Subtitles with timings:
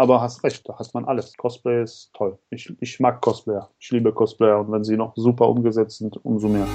[0.00, 1.36] aber hast recht, da hat man alles.
[1.36, 2.38] Cosplay ist toll.
[2.48, 3.68] Ich, ich mag Cosplayer.
[3.78, 6.66] Ich liebe Cosplayer und wenn sie noch super umgesetzt sind, umso mehr.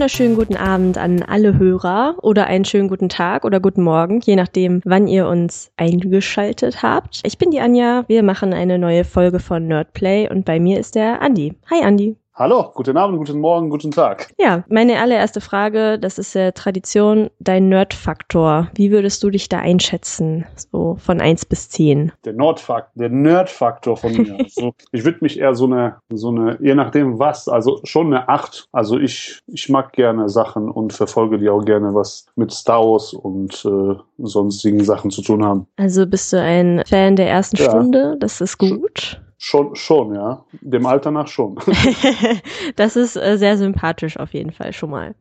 [0.00, 4.34] Wunderschönen guten Abend an alle Hörer oder einen schönen guten Tag oder guten Morgen, je
[4.34, 7.20] nachdem, wann ihr uns eingeschaltet habt.
[7.22, 10.94] Ich bin die Anja, wir machen eine neue Folge von Nerdplay und bei mir ist
[10.94, 11.52] der Andi.
[11.70, 12.16] Hi Andi.
[12.40, 14.32] Hallo, guten Abend, guten Morgen, guten Tag.
[14.38, 18.70] Ja, meine allererste Frage, das ist ja Tradition, dein Nerdfaktor.
[18.74, 20.46] Wie würdest du dich da einschätzen?
[20.56, 22.12] So von eins bis zehn?
[22.24, 24.38] Der Nordfaktor, der Nerdfaktor von mir.
[24.38, 28.30] also, ich würde mich eher so eine, so eine, je nachdem was, also schon eine
[28.30, 28.68] acht.
[28.72, 33.12] Also ich, ich mag gerne Sachen und verfolge die auch gerne, was mit Star Wars
[33.12, 35.66] und äh, sonstigen Sachen zu tun haben.
[35.76, 37.68] Also bist du ein Fan der ersten Ja.
[37.68, 38.16] Stunde?
[38.18, 39.20] Das ist gut.
[39.42, 40.44] Schon, schon, ja.
[40.60, 41.58] Dem Alter nach schon.
[42.76, 45.14] das ist äh, sehr sympathisch auf jeden Fall schon mal.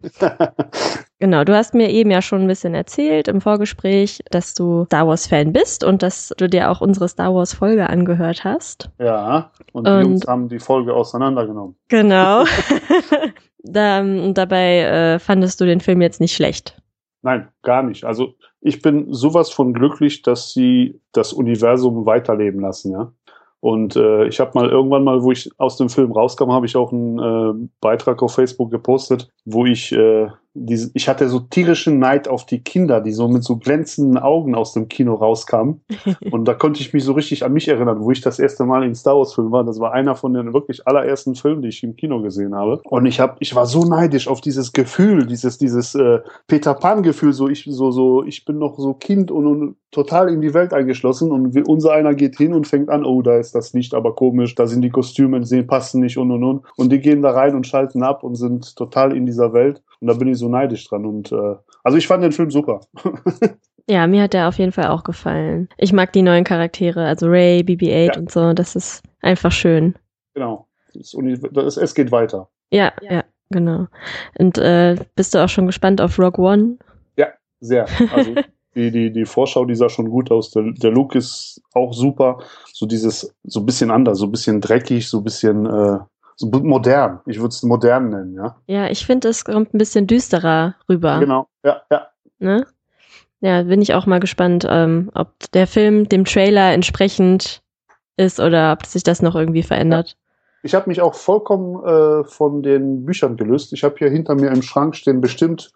[1.19, 5.07] Genau, du hast mir eben ja schon ein bisschen erzählt im Vorgespräch, dass du Star
[5.07, 8.89] Wars Fan bist und dass du dir auch unsere Star Wars Folge angehört hast.
[8.99, 9.51] ja.
[9.71, 11.77] Und die Und- Jungs haben die Folge auseinandergenommen.
[11.87, 12.43] Genau.
[13.63, 16.81] da, und dabei äh, fandest du den Film jetzt nicht schlecht.
[17.21, 18.03] Nein, gar nicht.
[18.03, 23.13] Also ich bin sowas von glücklich, dass sie das Universum weiterleben lassen, ja.
[23.61, 26.77] Und äh, ich habe mal irgendwann mal, wo ich aus dem Film rauskam, habe ich
[26.77, 31.99] auch einen äh, Beitrag auf Facebook gepostet, wo ich äh, diese, ich hatte so tierischen
[31.99, 35.81] Neid auf die Kinder, die so mit so glänzenden Augen aus dem Kino rauskamen.
[36.31, 38.83] Und da konnte ich mich so richtig an mich erinnern, wo ich das erste Mal
[38.83, 39.63] in Star Wars Film war.
[39.63, 42.81] Das war einer von den wirklich allerersten Filmen, die ich im Kino gesehen habe.
[42.85, 47.03] Und ich habe, ich war so neidisch auf dieses Gefühl, dieses, dieses äh, Peter Pan
[47.03, 50.53] Gefühl, so ich, so, so, ich bin noch so Kind und, und total in die
[50.53, 53.93] Welt eingeschlossen und unser einer geht hin und fängt an, oh, da ist das Licht
[53.93, 56.65] aber komisch, da sind die Kostüme, die passen nicht und und und.
[56.75, 59.81] Und die gehen da rein und schalten ab und sind total in dieser Welt.
[60.01, 61.05] Und da bin ich so neidisch dran.
[61.05, 62.81] Und äh, also ich fand den Film super.
[63.91, 65.67] Ja, mir hat der auf jeden Fall auch gefallen.
[65.79, 68.19] Ich mag die neuen Charaktere, also Ray, BB-8 Ja.
[68.19, 68.53] und so.
[68.53, 69.95] Das ist einfach schön.
[70.35, 70.67] genau.
[70.93, 71.15] Das,
[71.53, 72.49] das, es geht weiter.
[72.71, 73.87] Ja, ja, genau.
[74.37, 76.77] Und äh, bist du auch schon gespannt auf Rogue One?
[77.61, 77.87] Sehr.
[78.13, 78.35] Also
[78.75, 80.51] die, die, die Vorschau, die sah schon gut aus.
[80.51, 82.39] Der, der Look ist auch super.
[82.71, 85.97] So dieses, so ein bisschen anders, so ein bisschen dreckig, so ein bisschen äh,
[86.39, 87.19] so modern.
[87.25, 88.55] Ich würde es modern nennen, ja.
[88.67, 91.19] Ja, ich finde, es kommt ein bisschen düsterer rüber.
[91.19, 91.47] Genau.
[91.63, 92.07] Ja, ja.
[92.39, 92.65] Ne?
[93.41, 97.61] Ja, bin ich auch mal gespannt, ähm, ob der Film dem Trailer entsprechend
[98.15, 100.15] ist oder ob sich das noch irgendwie verändert.
[100.63, 103.73] Ich habe mich auch vollkommen äh, von den Büchern gelöst.
[103.73, 105.73] Ich habe hier hinter mir im Schrank stehen bestimmt,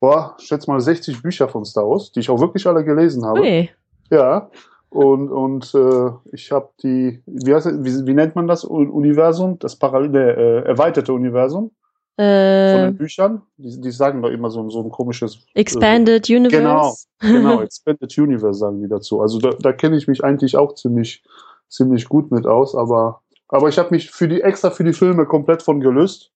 [0.00, 3.40] boah, schätze mal 60 Bücher von Star Wars, die ich auch wirklich alle gelesen habe.
[3.40, 3.70] Ui.
[4.10, 4.50] Ja.
[4.92, 9.58] Und, und äh, ich habe die, wie, heißt, wie, wie nennt man das Un- Universum?
[9.58, 11.70] Das parallele, äh, erweiterte Universum
[12.16, 13.40] von Äh, den Büchern.
[13.56, 15.38] Die, die sagen doch immer so, so ein komisches.
[15.54, 17.06] Expanded Genau, Universe.
[17.20, 19.22] genau, Expanded Universe sagen die dazu.
[19.22, 21.24] Also da, da kenne ich mich eigentlich auch ziemlich,
[21.68, 25.24] ziemlich gut mit aus, aber, aber ich habe mich für die extra für die Filme
[25.24, 26.30] komplett von gelöst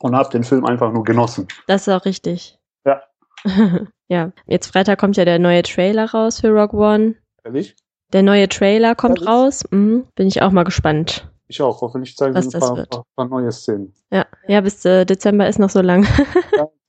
[0.00, 1.46] und habe den Film einfach nur genossen.
[1.68, 2.58] Das ist auch richtig.
[2.84, 3.00] Ja.
[4.08, 4.32] ja.
[4.46, 7.14] Jetzt Freitag kommt ja der neue Trailer raus für Rogue One.
[7.44, 7.76] Ehrlich?
[8.12, 9.28] Der neue Trailer kommt Ehrlich?
[9.28, 9.64] raus.
[9.70, 10.04] Mhm.
[10.14, 11.28] Bin ich auch mal gespannt.
[11.48, 11.80] Ich auch.
[11.82, 13.92] Hoffentlich zeigen sie ein das paar, paar, paar neue Szenen.
[14.10, 16.06] Ja, ja, bis äh, Dezember ist noch so lang.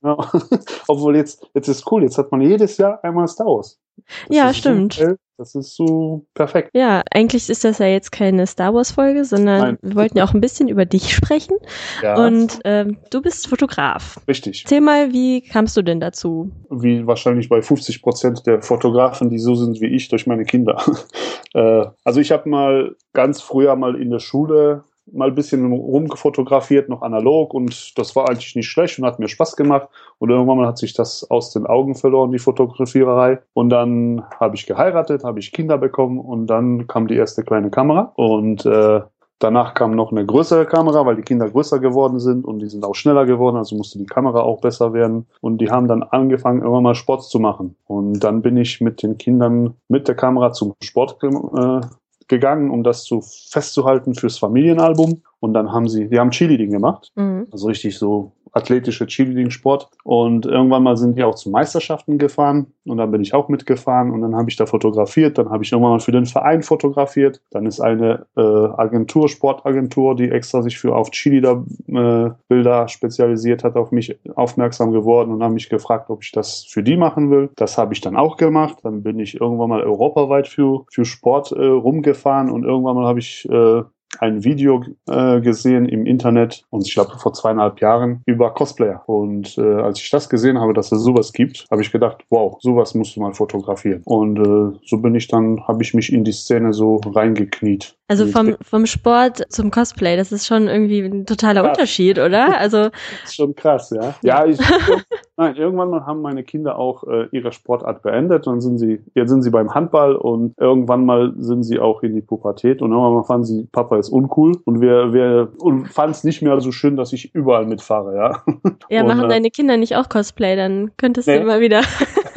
[0.06, 0.18] Ja.
[0.90, 3.80] Obwohl jetzt, jetzt ist cool, jetzt hat man jedes Jahr einmal Star Wars.
[4.28, 4.98] Das Ja, stimmt.
[4.98, 5.16] geil.
[5.38, 6.70] Das ist so perfekt.
[6.74, 9.78] Ja, eigentlich ist das ja jetzt keine Star Wars Folge, sondern Nein.
[9.82, 11.58] wir wollten ja auch ein bisschen über dich sprechen.
[12.02, 14.20] Ja, Und ähm, du bist Fotograf.
[14.28, 14.64] richtig.
[14.64, 16.52] Erzähl mal, wie kamst du denn dazu?
[16.70, 20.82] Wie wahrscheinlich bei 50 Prozent der Fotografen, die so sind wie ich, durch meine Kinder.
[21.54, 24.84] äh, also ich habe mal ganz früher mal in der Schule
[25.14, 29.28] mal ein bisschen rumgefotografiert, noch analog und das war eigentlich nicht schlecht und hat mir
[29.28, 29.88] Spaß gemacht.
[30.20, 33.40] Und irgendwann mal hat sich das aus den Augen verloren, die Fotografiererei.
[33.54, 37.70] Und dann habe ich geheiratet, habe ich Kinder bekommen und dann kam die erste kleine
[37.70, 39.02] Kamera und äh,
[39.44, 42.86] Danach kam noch eine größere Kamera, weil die Kinder größer geworden sind und die sind
[42.86, 45.28] auch schneller geworden, also musste die Kamera auch besser werden.
[45.42, 47.76] Und die haben dann angefangen, irgendwann mal Sport zu machen.
[47.86, 51.82] Und dann bin ich mit den Kindern mit der Kamera zum Sport äh,
[52.28, 55.22] gegangen, um das zu festzuhalten fürs Familienalbum.
[55.40, 57.12] Und dann haben sie, die haben Cheerleading gemacht.
[57.16, 57.48] Mhm.
[57.52, 59.90] Also richtig so athletische Cheerleading-Sport.
[60.04, 64.12] Und irgendwann mal sind die auch zu Meisterschaften gefahren und dann bin ich auch mitgefahren
[64.12, 65.38] und dann habe ich da fotografiert.
[65.38, 67.42] Dann habe ich irgendwann mal für den Verein fotografiert.
[67.52, 73.76] Dann ist eine äh, Agentur, Sportagentur, die extra sich für auf Cheerleader-Bilder äh, spezialisiert hat,
[73.76, 77.50] auf mich aufmerksam geworden und haben mich gefragt, ob ich das für die machen will.
[77.56, 78.78] Das habe ich dann auch gemacht.
[78.84, 83.20] Dann bin ich irgendwann mal europaweit für, für Sport äh, rumgefahren und irgendwann mal habe
[83.20, 83.84] ich äh,
[84.20, 89.04] ein Video äh, gesehen im Internet und ich glaube vor zweieinhalb Jahren über Cosplayer.
[89.08, 92.58] Und äh, als ich das gesehen habe, dass es sowas gibt, habe ich gedacht, wow,
[92.62, 94.02] sowas musst du mal fotografieren.
[94.06, 97.96] Und äh, so bin ich dann, habe ich mich in die Szene so reingekniet.
[98.08, 101.78] Also vom, vom Sport zum Cosplay, das ist schon irgendwie ein totaler krass.
[101.78, 102.58] Unterschied, oder?
[102.60, 102.78] Also
[103.22, 104.16] das ist schon krass, ja.
[104.22, 104.60] Ja, ich,
[105.38, 108.48] nein, irgendwann mal haben meine Kinder auch äh, ihre Sportart beendet.
[108.48, 112.16] Dann sind sie, jetzt sind sie beim Handball und irgendwann mal sind sie auch in
[112.16, 116.12] die Pubertät und irgendwann mal fanden sie, Papa ist uncool und wir, wir und fanden
[116.12, 118.44] es nicht mehr so schön, dass ich überall mitfahre, ja.
[118.90, 121.38] Ja, und, machen äh, deine Kinder nicht auch Cosplay, dann könntest nee.
[121.38, 121.82] du immer wieder.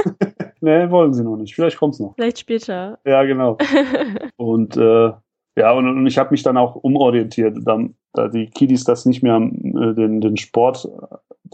[0.60, 1.54] nee, wollen sie noch nicht.
[1.54, 2.14] Vielleicht kommt's noch.
[2.14, 2.98] Vielleicht später.
[3.04, 3.58] Ja, genau.
[4.36, 5.12] und äh,
[5.58, 7.78] ja, und, und ich habe mich dann auch umorientiert, da,
[8.12, 10.88] da die Kiddies das nicht mehr, äh, den, den Sport,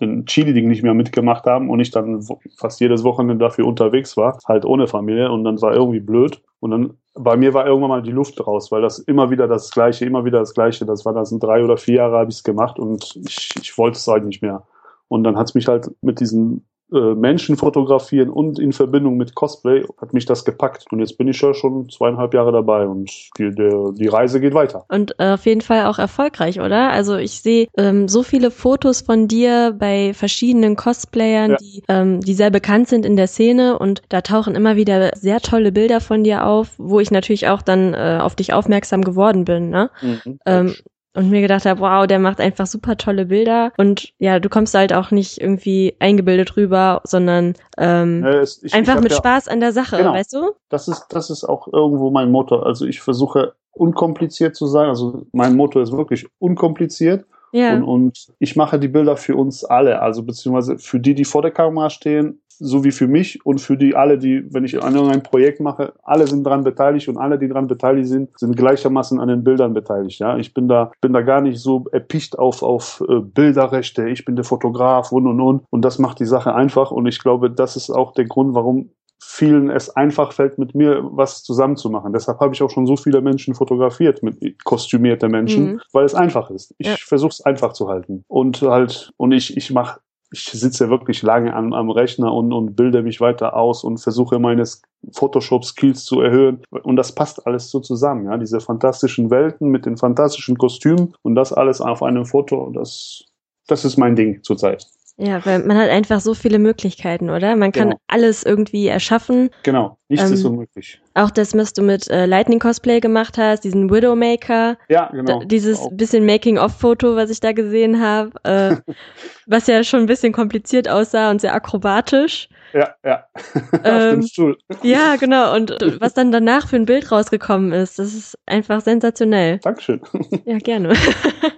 [0.00, 2.24] den Chili-Ding nicht mehr mitgemacht haben und ich dann
[2.56, 6.42] fast jedes Wochenende dafür unterwegs war, halt ohne Familie und dann war irgendwie blöd.
[6.60, 9.70] Und dann bei mir war irgendwann mal die Luft raus, weil das immer wieder das
[9.70, 12.36] Gleiche, immer wieder das Gleiche, das war das in drei oder vier Jahre habe ich
[12.36, 14.62] es gemacht und ich, ich wollte es halt nicht mehr.
[15.08, 19.84] Und dann hat es mich halt mit diesen Menschen fotografieren und in Verbindung mit Cosplay
[20.00, 20.86] hat mich das gepackt.
[20.90, 24.54] Und jetzt bin ich ja schon zweieinhalb Jahre dabei und die, der, die Reise geht
[24.54, 24.84] weiter.
[24.88, 26.90] Und äh, auf jeden Fall auch erfolgreich, oder?
[26.90, 31.56] Also ich sehe ähm, so viele Fotos von dir bei verschiedenen Cosplayern, ja.
[31.56, 35.40] die, ähm, die sehr bekannt sind in der Szene und da tauchen immer wieder sehr
[35.40, 39.44] tolle Bilder von dir auf, wo ich natürlich auch dann äh, auf dich aufmerksam geworden
[39.44, 39.70] bin.
[39.70, 39.90] Ne?
[40.02, 40.74] Mhm, ähm,
[41.14, 44.74] und mir gedacht habe, wow, der macht einfach super tolle Bilder und ja, du kommst
[44.74, 49.18] halt auch nicht irgendwie eingebildet rüber, sondern ähm, ja, es, ich, einfach ich mit ja,
[49.18, 50.52] Spaß an der Sache, genau, weißt du?
[50.68, 52.60] Das ist das ist auch irgendwo mein Motto.
[52.60, 54.88] Also ich versuche unkompliziert zu sein.
[54.88, 57.24] Also mein Motto ist wirklich unkompliziert.
[57.52, 57.74] Ja.
[57.74, 61.42] Und, und ich mache die Bilder für uns alle, also beziehungsweise für die, die vor
[61.42, 64.94] der Kamera stehen, so wie für mich und für die alle, die, wenn ich an
[64.94, 69.20] irgendein Projekt mache, alle sind daran beteiligt und alle, die daran beteiligt sind, sind gleichermaßen
[69.20, 70.18] an den Bildern beteiligt.
[70.18, 74.08] Ja, ich bin da, bin da gar nicht so erpicht auf auf äh, Bilderrechte.
[74.08, 77.20] Ich bin der Fotograf und und und und das macht die Sache einfach und ich
[77.20, 78.90] glaube, das ist auch der Grund, warum
[79.24, 82.12] vielen es einfach fällt, mit mir was zusammenzumachen.
[82.12, 85.80] Deshalb habe ich auch schon so viele Menschen fotografiert, mit kostümierte Menschen, mhm.
[85.92, 86.74] weil es einfach ist.
[86.78, 86.96] Ich ja.
[86.98, 88.24] versuche es einfach zu halten.
[88.26, 90.00] Und halt, und ich, ich mache
[90.32, 94.38] ich sitze wirklich lange am, am Rechner und, und bilde mich weiter aus und versuche
[94.38, 94.64] meine
[95.12, 96.62] Photoshop-Skills zu erhöhen.
[96.70, 98.36] Und das passt alles so zusammen, ja.
[98.38, 103.24] Diese fantastischen Welten mit den fantastischen Kostümen und das alles auf einem Foto, das,
[103.66, 104.86] das ist mein Ding zurzeit.
[105.18, 107.54] Ja, weil man hat einfach so viele Möglichkeiten, oder?
[107.54, 108.00] Man kann genau.
[108.08, 109.50] alles irgendwie erschaffen.
[109.62, 111.00] Genau, nichts ähm, ist unmöglich.
[111.14, 114.76] Auch das, was du mit äh, Lightning Cosplay gemacht hast, diesen Widowmaker.
[114.88, 115.42] Ja, genau.
[115.44, 115.90] dieses auch.
[115.92, 118.76] bisschen Making-of-Foto, was ich da gesehen habe, äh,
[119.46, 122.48] was ja schon ein bisschen kompliziert aussah und sehr akrobatisch.
[122.72, 123.24] Ja, ja.
[123.72, 124.58] Ähm, Auf dem Stuhl.
[124.82, 125.54] Ja, genau.
[125.54, 129.58] Und was dann danach für ein Bild rausgekommen ist, das ist einfach sensationell.
[129.58, 130.00] Dankeschön.
[130.44, 130.94] Ja, gerne.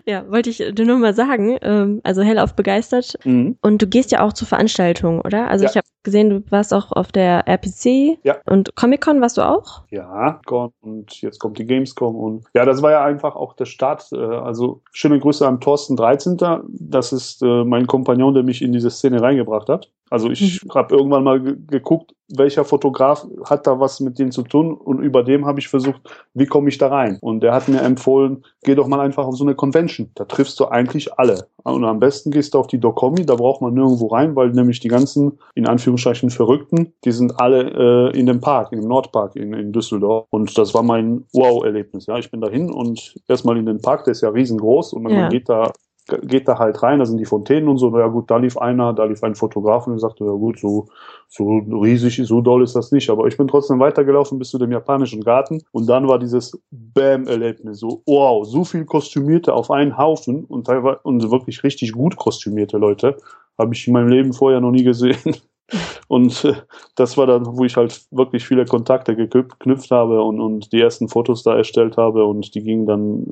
[0.05, 1.57] ja, wollte ich dir nur mal sagen.
[1.63, 3.15] Ähm, also hellauf begeistert.
[3.25, 3.57] Mhm.
[3.63, 5.49] Und du gehst ja auch zu Veranstaltungen, oder?
[5.49, 5.71] Also ja.
[5.71, 8.19] ich habe gesehen, du warst auch auf der RPC.
[8.23, 8.37] Ja.
[8.47, 9.83] Und Comic-Con warst du auch?
[9.91, 10.41] Ja,
[10.83, 12.15] und jetzt kommt die Gamescom.
[12.15, 14.07] Und ja, das war ja einfach auch der Start.
[14.13, 16.37] Äh, also schöne Grüße an Thorsten 13.
[16.69, 19.91] Das ist äh, mein Kompagnon, der mich in diese Szene reingebracht hat.
[20.15, 20.71] Also ich mhm.
[20.71, 25.25] habe irgendwann mal geguckt, welcher Fotograf hat da was mit denen zu tun und über
[25.25, 26.01] dem habe ich versucht,
[26.35, 27.19] wie komme ich da rein?
[27.21, 30.11] Und der hat mir empfohlen, geh doch mal einfach auf so eine Convention.
[30.15, 31.49] Da triffst du eigentlich alle.
[31.65, 34.79] Und am besten gehst du auf die Docomi, da braucht man nirgendwo rein, weil nämlich
[34.79, 39.35] die ganzen, in Anführungszeichen, Verrückten, die sind alle äh, in dem Park, in dem Nordpark
[39.35, 40.27] in, in Düsseldorf.
[40.31, 42.07] Und das war mein Wow-Erlebnis.
[42.07, 45.13] Ja, ich bin dahin und erstmal in den Park, der ist ja riesengroß und dann
[45.13, 45.21] ja.
[45.23, 45.73] man geht da
[46.23, 48.59] geht da halt rein, da sind die Fontänen und so, na ja gut, da lief
[48.59, 50.87] einer, da lief ein Fotograf und sagte, ja gut, so,
[51.29, 54.71] so riesig, so doll ist das nicht, aber ich bin trotzdem weitergelaufen bis zu dem
[54.71, 60.45] japanischen Garten und dann war dieses Bam-Erlebnis, so, wow, so viel Kostümierte auf einen Haufen
[60.45, 63.17] und teilweise, und wirklich richtig gut kostümierte Leute,
[63.59, 65.37] habe ich in meinem Leben vorher noch nie gesehen.
[66.09, 66.55] Und äh,
[66.95, 71.09] das war dann, wo ich halt wirklich viele Kontakte geknüpft habe und, und die ersten
[71.09, 73.27] Fotos da erstellt habe und die gingen dann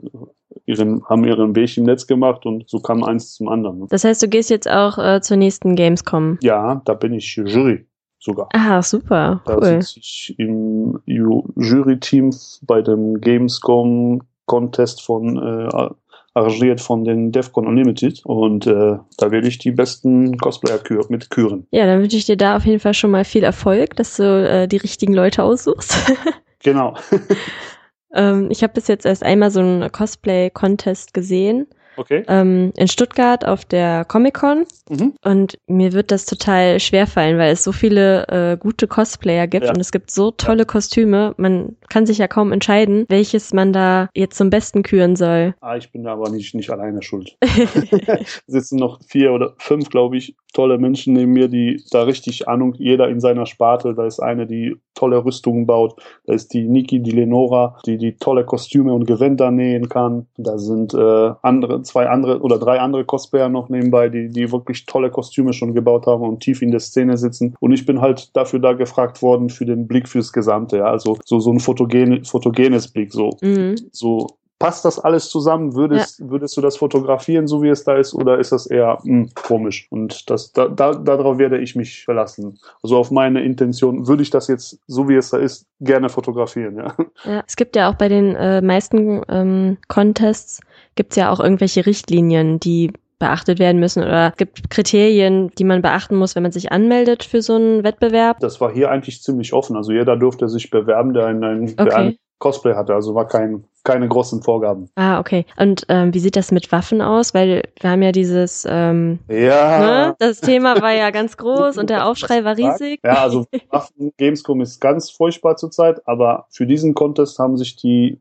[0.67, 3.87] ihren, haben ihren Weg im Netz gemacht und so kam eins zum anderen.
[3.89, 6.39] Das heißt, du gehst jetzt auch äh, zur nächsten Gamescom?
[6.43, 7.87] Ja, da bin ich Jury
[8.19, 8.49] sogar.
[8.53, 9.61] Ah, super, cool.
[9.61, 12.31] Da sitze ich im Jury-Team
[12.63, 15.89] bei dem Gamescom Contest von äh,
[16.35, 21.31] arrangiert von den DEFCON Unlimited und äh, da will ich die besten Cosplayer kür mit
[21.31, 21.67] küren.
[21.71, 24.25] Ja, dann wünsche ich dir da auf jeden Fall schon mal viel Erfolg, dass du
[24.25, 25.95] äh, die richtigen Leute aussuchst.
[26.61, 26.95] genau.
[28.15, 31.67] ähm, ich habe bis jetzt erst einmal so einen Cosplay-Contest gesehen.
[31.95, 32.25] Okay.
[32.27, 35.13] ähm, in Stuttgart auf der Comic-Con Mhm.
[35.27, 39.67] und mir wird das total schwer fallen, weil es so viele äh, gute Cosplayer gibt
[39.67, 39.73] Ja.
[39.75, 41.35] und es gibt so tolle Kostüme.
[41.37, 45.55] Man kann sich ja kaum entscheiden, welches man da jetzt zum Besten küren soll.
[45.61, 47.37] Ah, ich bin da aber nicht, nicht alleine schuld.
[48.47, 52.75] sitzen noch vier oder fünf, glaube ich, tolle Menschen neben mir, die da richtig Ahnung,
[52.79, 53.95] jeder in seiner Sparte.
[53.95, 55.97] Da ist eine, die tolle Rüstungen baut.
[56.27, 60.27] Da ist die Niki, die Lenora, die die tolle Kostüme und Gewänder nähen kann.
[60.37, 64.87] Da sind äh, andere, zwei andere oder drei andere Cosplayer noch nebenbei, die, die wirklich
[64.87, 67.55] tolle Kostüme schon gebaut haben und tief in der Szene sitzen.
[67.61, 70.79] Und ich bin halt dafür da gefragt worden für den Blick fürs Gesamte.
[70.79, 70.85] Ja?
[70.85, 73.77] Also so, so ein fotogen, fotogenes Blick, so mhm.
[73.91, 74.27] so
[74.63, 75.75] passt das alles zusammen?
[75.75, 79.31] Würdest, würdest du das fotografieren, so wie es da ist, oder ist das eher hm,
[79.35, 79.89] komisch?
[79.91, 82.59] Und das, da, da, darauf werde ich mich verlassen.
[82.83, 86.77] Also auf meine Intention würde ich das jetzt, so wie es da ist, gerne fotografieren,
[86.77, 86.95] ja.
[87.25, 90.61] Ja, es gibt ja auch bei den äh, meisten ähm, Contests
[90.95, 96.17] gibt's ja auch irgendwelche Richtlinien, die beachtet werden müssen oder gibt Kriterien, die man beachten
[96.17, 98.41] muss, wenn man sich anmeldet für so einen Wettbewerb.
[98.41, 99.77] Das war hier eigentlich ziemlich offen.
[99.77, 101.95] Also jeder durfte sich bewerben, der einen, einen, der Okay.
[101.95, 102.95] einen Cosplay hatte.
[102.95, 104.89] Also war kein, keine großen Vorgaben.
[104.95, 105.45] Ah, okay.
[105.57, 107.35] Und ähm, wie sieht das mit Waffen aus?
[107.35, 109.79] Weil wir haben ja dieses, ähm, Ja.
[110.09, 110.17] ne?
[110.19, 113.01] das Thema war ja ganz groß und der Aufschrei war riesig.
[113.05, 118.19] Ja, also Waffen Gamescom ist ganz furchtbar zurzeit, aber für diesen Contest haben sich die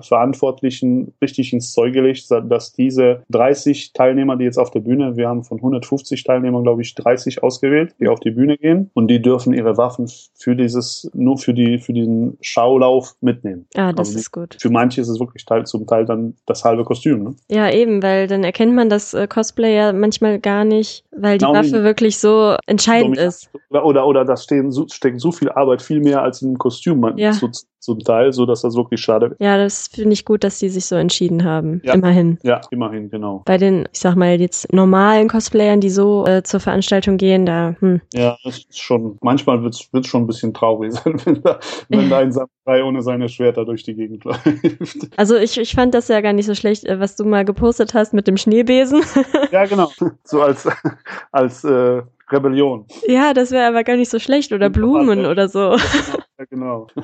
[0.00, 5.28] Verantwortlichen richtig ins Zeug gelegt, dass diese 30 Teilnehmer, die jetzt auf der Bühne, wir
[5.28, 9.20] haben von 150 Teilnehmern, glaube ich, 30 ausgewählt, die auf die Bühne gehen und die
[9.20, 13.66] dürfen ihre Waffen für dieses, nur für die, für den Schaulauf mitnehmen.
[13.74, 14.56] Ah, das Also ist gut.
[14.60, 17.34] Für manche ist es wirklich teil, zum Teil dann das halbe Kostüm, ne?
[17.50, 21.44] Ja, eben, weil dann erkennt man das äh, Cosplay ja manchmal gar nicht, weil die
[21.44, 23.50] Genau, Waffe wirklich so entscheidend ist.
[23.70, 26.58] Oder, oder, oder da stehen, so, steckt so viel Arbeit, viel mehr als in einem
[26.58, 27.32] Kostüm man- Ja.
[27.32, 27.50] zu,
[27.82, 30.86] zum Teil, so dass das wirklich schade Ja, das finde ich gut, dass die sich
[30.86, 31.80] so entschieden haben.
[31.84, 31.94] Ja.
[31.94, 32.38] Immerhin.
[32.42, 33.42] Ja, immerhin, genau.
[33.44, 37.74] Bei den, ich sag mal, jetzt normalen Cosplayern, die so äh, zur Veranstaltung gehen, da,
[37.80, 38.00] hm.
[38.14, 41.58] Ja, das ist schon, manchmal wird's wird's schon ein bisschen traurig sein, wenn da,
[41.88, 42.32] wenn da ein
[42.64, 45.10] Samurai ohne seine Schwerter durch die Gegend läuft.
[45.16, 47.94] Also ich, ich fand das ja gar nicht so schlecht, äh, was du mal gepostet
[47.94, 49.02] hast mit dem Schneebesen.
[49.50, 49.90] ja, genau.
[50.22, 50.68] So als,
[51.32, 52.86] als äh, Rebellion.
[53.06, 54.52] ja, das wäre aber gar nicht so schlecht.
[54.52, 55.76] Oder Blumen oder so.
[56.38, 56.86] Ja, genau.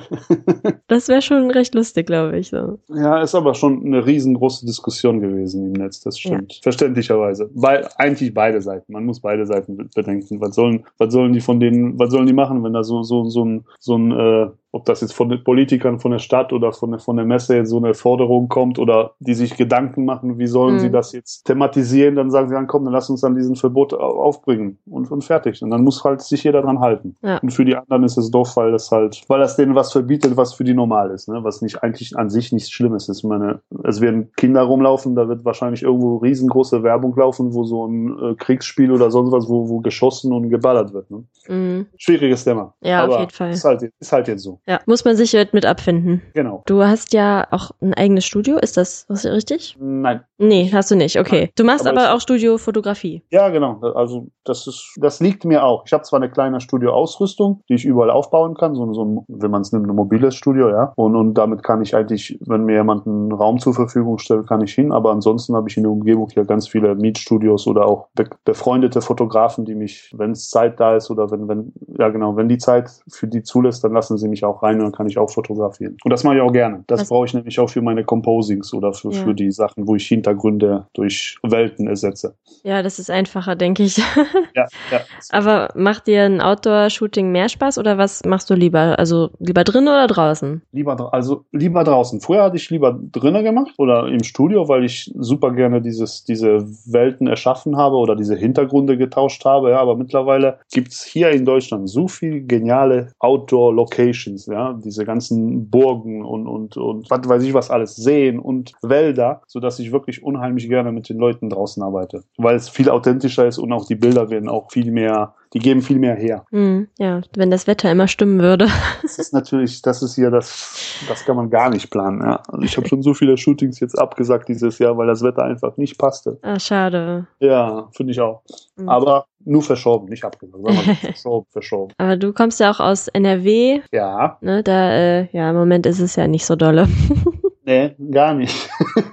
[0.87, 2.49] Das wäre schon recht lustig, glaube ich.
[2.49, 2.79] So.
[2.89, 6.59] Ja, ist aber schon eine riesengroße Diskussion gewesen im Netz, das stimmt.
[6.63, 7.49] Verständlicherweise.
[7.53, 8.91] Bei, eigentlich beide Seiten.
[8.91, 10.41] Man muss beide Seiten be- bedenken.
[10.41, 13.29] Was sollen, was sollen die von denen, was sollen die machen, wenn da so, so,
[13.29, 16.71] so ein, so ein, äh, ob das jetzt von den Politikern von der Stadt oder
[16.71, 20.37] von der, von der Messe jetzt so eine Forderung kommt oder die sich Gedanken machen,
[20.37, 20.79] wie sollen Mhm.
[20.79, 23.93] sie das jetzt thematisieren, dann sagen sie dann, komm, dann lass uns dann diesen Verbot
[23.93, 25.61] au- aufbringen und, und fertig.
[25.63, 27.15] Und dann muss halt sich jeder dran halten.
[27.21, 27.37] Ja.
[27.39, 30.37] Und für die anderen ist es doof, weil das halt, weil das denen was verbietet,
[30.37, 31.39] was für die normal ist, ne?
[31.43, 33.19] was nicht eigentlich an sich nichts Schlimmes ist.
[33.19, 37.85] Ich meine, es werden Kinder rumlaufen, da wird wahrscheinlich irgendwo riesengroße Werbung laufen, wo so
[37.87, 41.09] ein äh, Kriegsspiel oder sonst was, wo, wo geschossen und geballert wird.
[41.09, 41.23] Ne?
[41.47, 41.85] Mhm.
[41.97, 42.73] Schwieriges Thema.
[42.81, 43.49] Ja, auf Aber jeden Fall.
[43.51, 44.59] Ist halt, ist halt jetzt so.
[44.69, 46.21] Ja, muss man sich halt mit abfinden.
[46.35, 46.61] Genau.
[46.67, 49.75] Du hast ja auch ein eigenes Studio, ist das richtig?
[49.79, 50.21] Nein.
[50.37, 51.41] Nee, hast du nicht, okay.
[51.41, 53.23] Nein, du machst aber aber, auch Studiofotografie.
[53.31, 53.79] Ja, genau.
[53.95, 55.83] Also das ist, das liegt mir auch.
[55.87, 59.49] Ich habe zwar eine kleine Studioausrüstung, die ich überall aufbauen kann, so, so ein, wenn
[59.49, 60.93] man es nimmt, ein mobiles Studio, ja.
[60.95, 64.61] Und, und damit kann ich eigentlich, wenn mir jemand einen Raum zur Verfügung stellt, kann
[64.61, 64.91] ich hin.
[64.91, 69.01] Aber ansonsten habe ich in der Umgebung hier ganz viele Mietstudios oder auch be befreundete
[69.01, 72.59] Fotografen, die mich, wenn es Zeit da ist oder wenn, wenn, ja genau, wenn die
[72.59, 75.29] Zeit für die zulässt, dann lassen sie mich auch rein und dann kann ich auch
[75.29, 75.97] fotografieren.
[76.03, 76.83] Und das mache ich auch gerne.
[76.87, 79.23] Das brauche ich nämlich auch für meine Composings oder für, Ja.
[79.23, 82.35] für die Sachen, wo ich Hintergründe durch Welten ersetze.
[82.63, 83.97] Ja, das ist einfacher, denke ich.
[84.55, 85.01] Ja, ja.
[85.29, 88.97] aber macht dir ein Outdoor-Shooting mehr Spaß oder was machst du lieber?
[88.97, 90.61] Also lieber drin oder draußen?
[90.71, 92.19] Lieber, also lieber draußen.
[92.19, 96.65] Früher hatte ich lieber drinnen gemacht oder im Studio, weil ich super gerne dieses, diese
[96.91, 99.69] Welten erschaffen habe oder diese Hintergründe getauscht habe.
[99.71, 106.23] Ja, aber mittlerweile gibt's hier in Deutschland so viel geniale Outdoor-Locations, ja, diese ganzen Burgen
[106.23, 110.67] und, und, und was weiß ich was alles, Seen und Wälder, sodass ich wirklich unheimlich
[110.69, 112.23] gerne mit den Leuten draußen arbeite.
[112.37, 115.81] Weil es viel authentischer ist und auch die Bilder werden auch viel mehr, die geben
[115.81, 116.45] viel mehr her.
[116.51, 118.67] Hm, ja, wenn das Wetter immer stimmen würde.
[119.01, 122.21] Das ist natürlich, das ist hier das, das kann man gar nicht planen.
[122.21, 122.41] Ja.
[122.47, 125.75] Also ich habe schon so viele Shootings jetzt abgesagt dieses Jahr, weil das Wetter einfach
[125.77, 126.37] nicht passte.
[126.41, 127.27] Ah, schade.
[127.39, 128.43] Ja, finde ich auch.
[128.77, 128.89] Hm.
[128.89, 130.59] Aber nur verschoben, nicht abgesagt.
[131.01, 131.93] Verschoben, verschoben.
[131.97, 134.63] Aber du kommst ja auch aus NRW, Ja, ne?
[134.63, 136.87] Da, äh, ja, im Moment ist es ja nicht so dolle.
[137.63, 138.69] nee, gar nicht.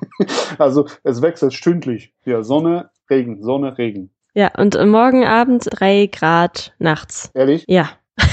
[0.58, 2.12] also es wechselt stündlich.
[2.24, 4.10] Ja, Sonne, Regen, Sonne, Regen.
[4.36, 7.30] Ja, und äh, morgen Abend drei Grad nachts.
[7.32, 7.64] Ehrlich?
[7.68, 7.88] Ja.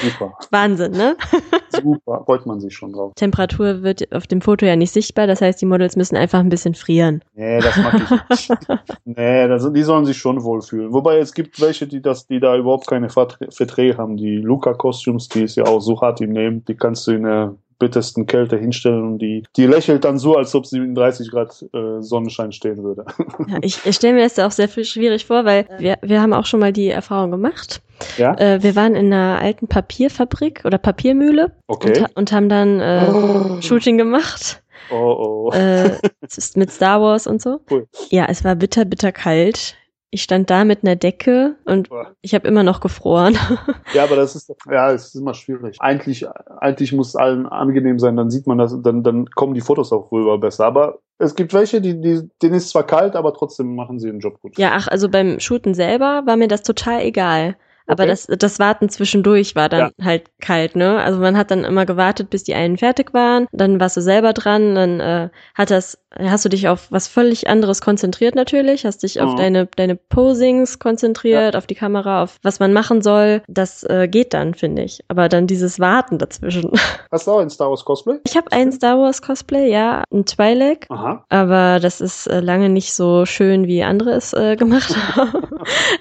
[0.00, 0.34] Super.
[0.52, 1.16] Wahnsinn, ne?
[1.70, 3.12] Super, freut man sich schon drauf.
[3.16, 6.48] Temperatur wird auf dem Foto ja nicht sichtbar, das heißt, die Models müssen einfach ein
[6.48, 7.24] bisschen frieren.
[7.34, 8.10] Nee, das mag ich
[8.48, 8.50] nicht.
[9.04, 10.92] nee, das, die sollen sich schon wohlfühlen.
[10.92, 14.16] Wobei es gibt welche, die das, die da überhaupt keine Verträ- Verträge haben.
[14.16, 17.56] Die Luca-Costumes, die ist ja auch so hart im Nehmen, die kannst du in der
[17.80, 21.64] bittersten Kälte hinstellen und die, die lächelt dann so, als ob sie in 30 Grad
[21.74, 23.04] äh, Sonnenschein stehen würde.
[23.48, 26.32] Ja, ich ich stelle mir das auch sehr viel schwierig vor, weil wir, wir haben
[26.32, 27.82] auch schon mal die Erfahrung gemacht.
[28.16, 28.34] ja?
[28.38, 31.98] Äh, wir waren in einer alten Papierfabrik oder Papiermühle Okay.
[32.00, 33.60] und, und haben dann äh, Oh.
[33.60, 35.52] Shooting gemacht Oh, oh.
[35.52, 37.60] äh, es ist mit Star Wars und so.
[37.70, 37.86] Cool.
[38.10, 39.76] Ja, es war bitter, bitter kalt.
[40.12, 41.88] Ich stand da mit einer Decke und
[42.20, 43.36] ich habe immer noch gefroren.
[43.92, 45.76] Ja, aber das ist, ja, es ist immer schwierig.
[45.80, 46.24] Eigentlich,
[46.60, 49.92] eigentlich muss es allen angenehm sein, dann sieht man das, dann, dann kommen die Fotos
[49.92, 50.64] auch rüber besser.
[50.64, 54.20] Aber es gibt welche, die, die, denen ist zwar kalt, aber trotzdem machen sie den
[54.20, 54.56] Job gut.
[54.58, 57.56] ja, ach, also beim Shooten selber war mir das total egal.
[57.90, 58.10] Aber Okay.
[58.10, 60.98] das, das Warten zwischendurch war dann halt kalt, ne?
[61.02, 63.46] Also man hat dann immer gewartet, bis die einen fertig waren.
[63.52, 67.48] Dann warst du selber dran, dann äh, hat das, hast du dich auf was völlig
[67.48, 69.36] anderes konzentriert natürlich, hast dich auf Mhm.
[69.36, 73.42] deine, deine Posings konzentriert, auf die Kamera, auf was man machen soll.
[73.48, 75.00] Das äh, geht dann, finde ich.
[75.08, 76.70] Aber dann dieses Warten dazwischen.
[77.12, 78.18] Hast du auch ein Star Wars Cosplay?
[78.24, 80.84] Ich habe ein Star Wars Cosplay, ja, ein Twi'lek.
[80.90, 81.24] Aha.
[81.28, 85.32] Aber das ist äh, lange nicht so schön, wie andere es äh, gemacht haben.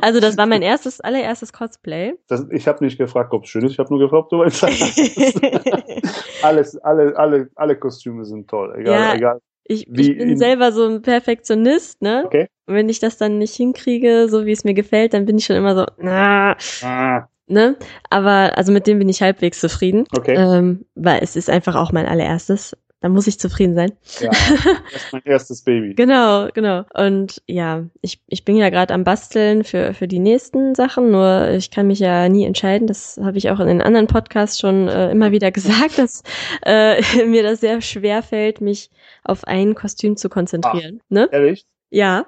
[0.01, 1.78] also das war mein erstes, allererstes Cosplay.
[2.27, 4.41] Das, ich habe nicht gefragt, ob es schön ist, ich habe nur gefragt, ob du
[4.41, 4.61] eins.
[6.41, 8.73] Alles, alle, alle, alle Kostüme sind toll.
[8.77, 9.13] Egal, Ja.
[9.15, 9.41] egal.
[9.65, 12.23] Ich, Wie ich bin in- selber so ein Perfektionist, ne?
[12.25, 12.47] Okay.
[12.65, 15.45] Und wenn ich das dann nicht hinkriege, so wie es mir gefällt, dann bin ich
[15.45, 17.75] schon immer so, na, Ah, ne?
[18.09, 20.05] Aber also mit dem bin ich halbwegs zufrieden.
[20.15, 20.33] okay.
[20.35, 22.75] Ähm, weil es ist einfach auch mein allererstes.
[23.01, 23.93] Da muss ich zufrieden sein.
[24.19, 24.29] Ja,
[24.91, 25.93] das ist mein erstes Baby.
[25.93, 26.83] Genau, genau.
[26.93, 31.49] Und ja, ich, ich bin ja gerade am Basteln für, für die nächsten Sachen, nur
[31.49, 32.87] ich kann mich ja nie entscheiden.
[32.87, 36.23] Das habe ich auch in den anderen Podcasts schon äh, immer wieder gesagt, dass
[36.65, 38.89] äh, mir das sehr schwer fällt, mich
[39.23, 41.01] auf ein Kostüm zu konzentrieren.
[41.07, 41.29] Ne?
[41.31, 41.65] Ehrlich?
[41.89, 42.25] Ja.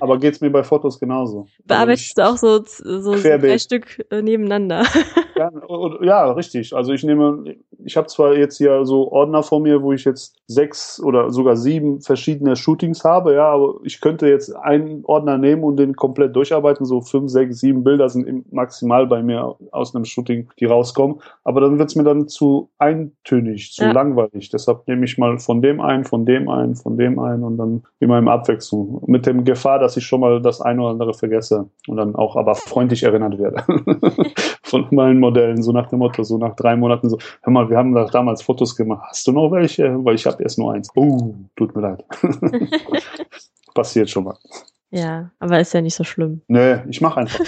[0.00, 1.46] Aber geht's mir bei Fotos genauso.
[1.64, 4.84] Bearbeitest du auch so, so, drei Stück äh, nebeneinander.
[5.40, 5.50] Ja,
[6.02, 6.76] ja, richtig.
[6.76, 10.36] Also ich nehme, ich habe zwar jetzt hier so Ordner vor mir, wo ich jetzt
[10.46, 15.64] sechs oder sogar sieben verschiedene Shootings habe, ja, aber ich könnte jetzt einen Ordner nehmen
[15.64, 16.84] und den komplett durcharbeiten.
[16.84, 21.22] So fünf, sechs, sieben Bilder sind im- maximal bei mir aus einem Shooting, die rauskommen.
[21.42, 23.92] Aber dann wird's mir dann zu eintönig, zu Ja.
[23.92, 24.50] langweilig.
[24.50, 27.82] Deshalb nehme ich mal von dem einen, von dem einen, von dem einen und dann
[27.98, 29.02] immer im Abwechslung.
[29.06, 32.36] Mit dem Gefahr, dass ich schon mal das eine oder andere vergesse und dann auch
[32.36, 33.64] aber freundlich erinnert werde.
[34.62, 37.76] von meinen Modellen, so nach dem Motto, so nach drei Monaten so, hör mal, wir
[37.76, 39.04] haben doch damals Fotos gemacht.
[39.08, 40.04] Hast du noch welche?
[40.04, 40.88] Weil ich habe erst nur eins.
[40.94, 42.04] Oh, tut mir leid.
[43.74, 44.36] Passiert schon mal.
[44.90, 46.42] ja, aber ist ja nicht so schlimm.
[46.48, 47.44] Nee, ich mache einfach.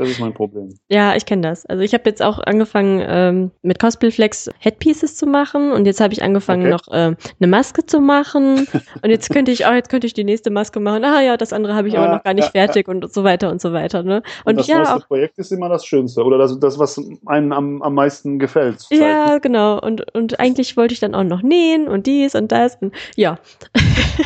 [0.00, 0.78] Das ist mein Problem.
[0.88, 1.66] Ja, ich kenne das.
[1.66, 6.14] Also ich habe jetzt auch angefangen ähm, mit Cosplayflex Headpieces zu machen und jetzt habe
[6.14, 6.70] ich angefangen Okay.
[6.70, 8.66] noch ähm, eine Maske zu machen
[9.02, 11.04] und jetzt könnte ich auch jetzt könnte ich die nächste Maske machen.
[11.04, 13.24] Ah ja, das andere habe ich aber Ah, noch gar nicht ja, fertig und so
[13.24, 14.02] weiter und so weiter.
[14.02, 14.22] Ne?
[14.46, 16.98] Und, Und, das ja neueste auch Projekt ist immer das Schönste oder das, das was
[17.26, 18.86] einem am, am meisten gefällt.
[18.90, 22.76] ja genau und und eigentlich wollte ich dann auch noch nähen und dies und das
[22.80, 23.36] und ja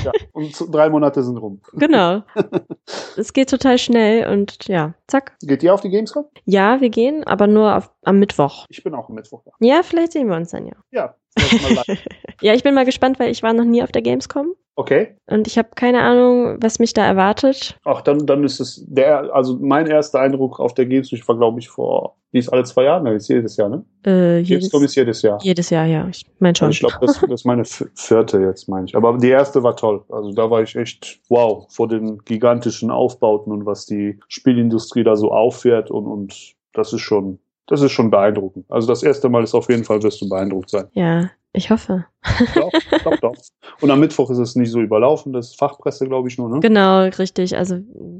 [0.05, 0.13] ja.
[0.33, 1.61] Und drei Monate sind rum.
[1.73, 2.23] genau.
[3.17, 5.37] es geht total schnell und ja zack.
[5.43, 6.27] Geht ihr auf die Gamescom?
[6.45, 8.67] Ja, wir gehen, aber nur auf, am Mittwoch.
[8.69, 9.53] Ich bin auch am Mittwoch da.
[9.61, 10.77] Ja, vielleicht sehen wir uns dann ja.
[10.91, 11.15] Ja.
[12.41, 14.55] Ja, ich bin mal gespannt, weil ich war noch nie auf der Gamescom.
[14.77, 15.17] Okay.
[15.27, 17.79] Und ich habe keine Ahnung, was mich da erwartet.
[17.85, 21.61] Ach, dann, dann ist es der, also mein erster Eindruck auf der Gamescom war, glaube
[21.61, 23.85] ich, vor, die ist alle zwei Jahre, ne, ist jedes Jahr, ne?
[24.05, 25.39] Äh, jedes, Gamescom ist jedes Jahr.
[25.41, 26.09] jedes Jahr, ja.
[26.11, 26.67] Ich mein schon.
[26.67, 28.97] Also ich glaube, das, das ist meine vierte jetzt, meine ich.
[28.97, 30.03] Aber die erste war toll.
[30.11, 35.15] Also da war ich echt wow vor den gigantischen Aufbauten und was die Spielindustrie da
[35.15, 38.67] so auffährt und, und das ist schon, das ist schon beeindruckend.
[38.69, 40.87] Also das erste Mal ist auf jeden Fall, wirst du beeindruckt sein.
[40.93, 42.05] ja, ich hoffe.
[42.57, 42.73] Doch,
[43.05, 43.35] doch, doch.
[43.81, 46.59] Und am Mittwoch ist es nicht so überlaufen, das ist Fachpresse, glaube ich, nur, ne?
[46.59, 47.57] Genau, richtig.
[47.57, 47.77] Also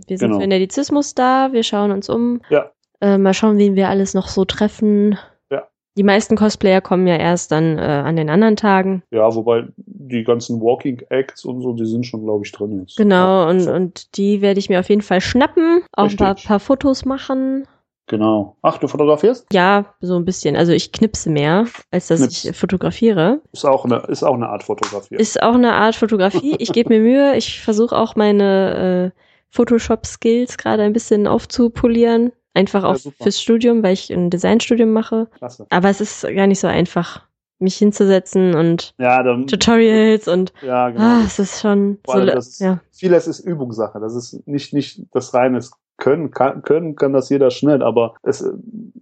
[0.07, 0.35] wir sind Genau.
[0.37, 2.41] für den Edizismus da, wir schauen uns um.
[2.49, 2.71] Ja.
[3.01, 5.19] Äh, mal schauen, wen wir alles noch so treffen.
[5.51, 5.65] Ja.
[5.97, 9.03] Die meisten Cosplayer kommen ja erst dann äh, an den anderen Tagen.
[9.11, 12.97] Ja, wobei die ganzen Walking Acts und so, die sind schon, glaube ich, drin jetzt.
[12.97, 16.35] Genau, Ja, und, und die werde ich mir auf jeden Fall schnappen, auch ein paar,
[16.35, 17.67] paar Fotos machen.
[18.07, 18.57] Genau.
[18.61, 19.47] Ach, du fotografierst?
[19.53, 20.57] Ja, so ein bisschen.
[20.57, 22.45] Also ich knipse mehr, als dass Knips.
[22.45, 23.41] ich fotografiere.
[23.53, 25.17] Ist auch eine, ist auch eine Art Fotografie.
[25.17, 26.55] Ist auch eine Art Fotografie.
[26.59, 27.37] Ich gebe mir Mühe.
[27.37, 32.33] Ich versuche auch meine äh, Photoshop-Skills gerade ein bisschen aufzupolieren.
[32.55, 33.25] Einfach Ja, auch super.
[33.25, 35.27] fürs Studium, weil ich ein Designstudium mache.
[35.37, 35.67] Klasse.
[35.71, 37.23] Aber es ist gar nicht so einfach.
[37.61, 41.03] mich hinzusetzen und ja, dann, Tutorials und ja, genau.
[41.03, 42.81] ah, es ist schon Vor so, das ist, ja.
[42.93, 44.01] Vieles ist Übungssache.
[44.01, 45.61] Das ist nicht, nicht das reine
[45.97, 46.33] Können.
[46.33, 48.45] Kann, können kann das jeder schnell, aber es,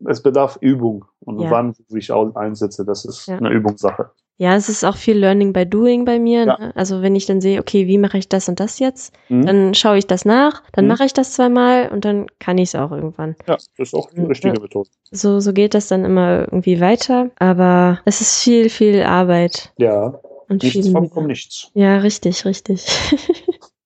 [0.06, 1.06] es bedarf Übung.
[1.20, 1.50] Und Ja.
[1.50, 3.38] wann ich auch einsetze, das ist Ja.
[3.38, 4.10] eine Übungssache.
[4.38, 6.46] Ja, es ist auch viel Learning by Doing bei mir.
[6.46, 6.58] Ja.
[6.58, 6.72] Ne?
[6.74, 9.46] Also wenn ich dann sehe, okay, wie mache ich das und das jetzt, Mhm.
[9.46, 10.90] dann schaue ich das nach, dann Mhm.
[10.92, 13.36] mache ich das zweimal und dann kann ich es auch irgendwann.
[13.46, 14.88] ja, das ist auch die richtige Methode.
[15.10, 17.30] So, so geht das dann immer irgendwie weiter.
[17.38, 20.18] Aber es ist viel, viel Arbeit Ja,
[20.48, 21.70] und nichts vom Nichts.
[21.74, 22.86] Ja, richtig, richtig.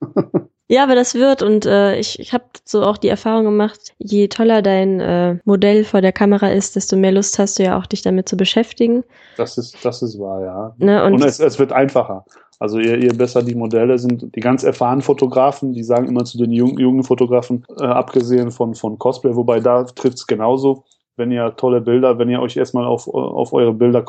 [0.69, 4.29] ja, aber das wird und äh, ich, ich habe so auch die Erfahrung gemacht, je
[4.29, 7.87] toller dein äh, Modell vor der Kamera ist, desto mehr Lust hast du ja auch,
[7.87, 9.05] dich damit zu beschäftigen.
[9.37, 10.75] Das ist, das ist wahr, ja.
[10.79, 11.05] Ne?
[11.05, 12.25] Und, Und es, es wird einfacher.
[12.59, 16.39] Also je, je besser die Modelle sind, die ganz erfahrenen Fotografen, die sagen immer zu
[16.39, 20.85] den jungen, jungen Fotografen, äh, abgesehen von, von Cosplay, wobei da trifft's genauso,
[21.17, 24.05] wenn ihr tolle Bilder, wenn ihr euch erstmal auf, auf eure Bilder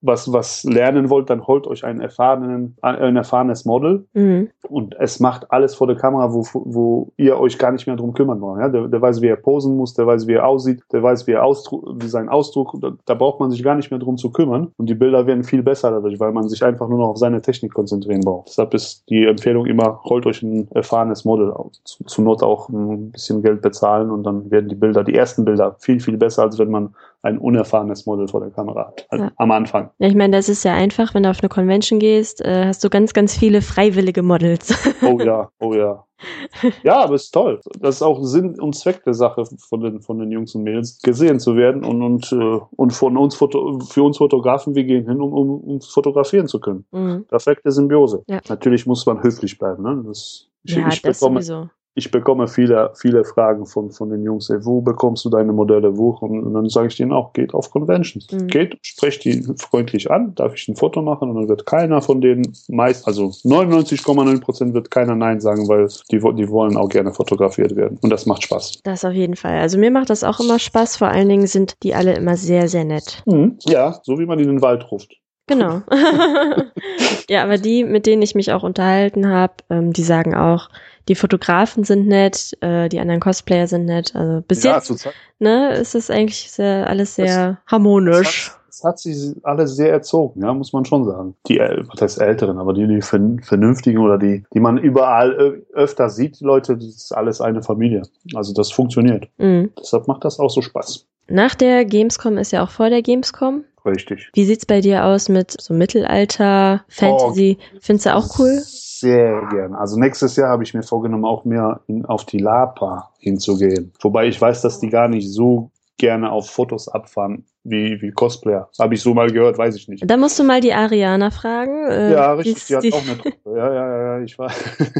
[0.00, 4.48] was, was lernen wollt, dann holt euch einen erfahrenen, ein erfahrenes Model mhm.
[4.68, 8.12] und es macht alles vor der Kamera, wo, wo ihr euch gar nicht mehr drum
[8.12, 8.60] kümmern wollt.
[8.60, 8.68] Ja?
[8.68, 11.32] Der, der weiß, wie er posen muss, der weiß, wie er aussieht, der weiß, wie,
[11.32, 14.30] er Ausdruck, wie sein Ausdruck, da, da braucht man sich gar nicht mehr drum zu
[14.30, 14.68] kümmern.
[14.76, 17.40] Und die Bilder werden viel besser dadurch, weil man sich einfach nur noch auf seine
[17.40, 18.48] Technik konzentrieren braucht.
[18.48, 21.52] Deshalb ist die Empfehlung immer, holt euch ein erfahrenes Model,
[21.84, 25.44] zu, zur Not auch ein bisschen Geld bezahlen und dann werden die Bilder, die ersten
[25.44, 29.06] Bilder, viel, viel besser, als wenn man ein unerfahrenes Model vor der Kamera hat.
[29.10, 29.32] Also Ja.
[29.36, 29.90] Am Anfang.
[29.98, 32.84] Ja, ich meine, das ist ja einfach, wenn du auf eine Convention gehst, äh, hast
[32.84, 34.74] du ganz, ganz viele freiwillige Models.
[35.02, 36.04] Oh ja, oh ja.
[36.82, 37.60] Ja, aber ist toll.
[37.80, 40.98] Das ist auch Sinn und Zweck der Sache von den, von den Jungs und Mädels,
[41.02, 45.06] gesehen zu werden und, und, äh, und von uns Foto, für uns Fotografen, wir gehen
[45.06, 46.86] hin, um, um uns fotografieren zu können.
[46.92, 47.24] mhm.
[47.26, 48.22] Perfekte Symbiose.
[48.28, 48.40] Ja.
[48.48, 49.82] Natürlich muss man höflich bleiben.
[49.82, 50.04] Ne?
[50.06, 51.68] Das, ich, Ja, ich, das bekomme, sowieso.
[51.96, 55.96] Ich bekomme viele, viele Fragen von, von den Jungs, ey, wo bekommst du deine Modelle,
[55.96, 56.10] wo?
[56.10, 58.30] Und, und dann sage ich denen auch, geht auf Conventions.
[58.30, 58.48] Mhm.
[58.48, 62.20] Geht, sprecht die freundlich an, darf ich ein Foto machen und dann wird keiner von
[62.20, 67.14] denen, meist, also 99,9 Prozent wird keiner Nein sagen, weil die, die wollen auch gerne
[67.14, 67.98] fotografiert werden.
[68.02, 68.82] Und das macht Spaß.
[68.84, 69.58] Das auf jeden Fall.
[69.58, 70.98] Also mir macht das auch immer Spaß.
[70.98, 73.22] Vor allen Dingen sind die alle immer sehr, sehr nett.
[73.66, 75.16] Ja, so wie man in den Wald ruft.
[75.46, 75.80] Genau.
[77.30, 80.68] ja, aber die, mit denen ich mich auch unterhalten habe, ähm, die sagen auch,
[81.08, 84.14] die Fotografen sind nett, äh, die anderen Cosplayer sind nett.
[84.14, 85.14] Also bis ja, jetzt zurzeit.
[85.38, 88.48] ne, ist es eigentlich sehr, alles sehr harmonisch.
[88.48, 91.34] Es hat, es hat sich alle sehr erzogen, ja, muss man schon sagen.
[91.48, 96.10] Die, was heißt Älteren, aber die, die vern- Vernünftigen oder die, die man überall öfter
[96.10, 98.02] sieht, die Leute, das ist alles eine Familie.
[98.34, 99.28] Also das funktioniert.
[99.38, 99.70] Mhm.
[99.78, 101.06] Deshalb macht das auch so Spaß.
[101.28, 103.64] Nach der Gamescom ist ja auch vor der Gamescom.
[103.86, 104.30] Richtig.
[104.34, 107.58] Wie sieht's bei dir aus mit so Mittelalter, Fantasy?
[107.80, 108.60] Findest du auch cool?
[108.64, 109.78] Sehr gerne.
[109.78, 113.92] Also nächstes Jahr habe ich mir vorgenommen, auch mehr auf die Lapa hinzugehen.
[114.00, 118.68] Wobei ich weiß, dass die gar nicht so gerne auf Fotos abfahren wie, wie Cosplayer.
[118.78, 120.08] Habe ich so mal gehört, weiß ich nicht.
[120.08, 121.86] Da musst du mal die Ariana fragen.
[121.90, 123.36] Äh, Ja, die richtig, ist die hat die, auch eine Truppe.
[123.56, 124.50] Ja, ja, ja, ja, ich war.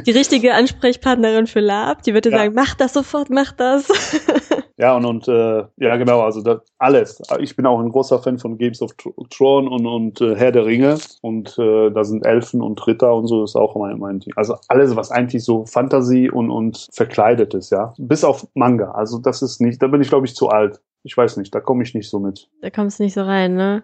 [0.07, 2.03] die richtige Ansprechpartnerin für Lab.
[2.03, 2.39] Die dir Ja.
[2.39, 3.87] sagen, mach das sofort, mach das.
[4.79, 7.23] Ja, und, und äh, ja, genau, also das, alles.
[7.41, 10.53] Ich bin auch ein großer Fan von Games of Thr- Thrones und, und äh, Herr
[10.53, 10.99] der Ringe.
[11.23, 14.35] Und äh, da sind Elfen und Ritter und so ist auch mein, mein Ding.
[14.37, 17.95] Also alles, was eigentlich so Fantasie und, und verkleidet ist, ja.
[17.97, 18.91] Bis auf Manga.
[18.91, 20.81] Also das ist nicht, da bin ich, glaube ich, zu alt.
[21.05, 22.51] Ich weiß nicht, da komme ich nicht so mit.
[22.61, 23.83] da kommst du nicht so rein, ne?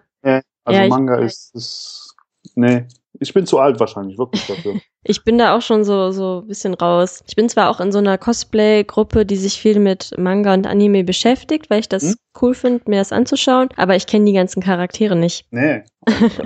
[0.65, 2.15] Also Ja, Manga ist, ist.
[2.55, 2.85] Nee,
[3.19, 4.75] ich bin zu alt wahrscheinlich, wirklich dafür.
[5.05, 7.25] Ich bin da auch schon so so ein bisschen raus.
[7.27, 11.03] Ich bin zwar auch in so einer Cosplay-Gruppe, die sich viel mit Manga und Anime
[11.03, 12.15] beschäftigt, weil ich das Hm?
[12.41, 13.67] cool finde, mir das anzuschauen.
[13.75, 15.45] Aber ich kenne die ganzen Charaktere nicht.
[15.51, 15.83] Nee.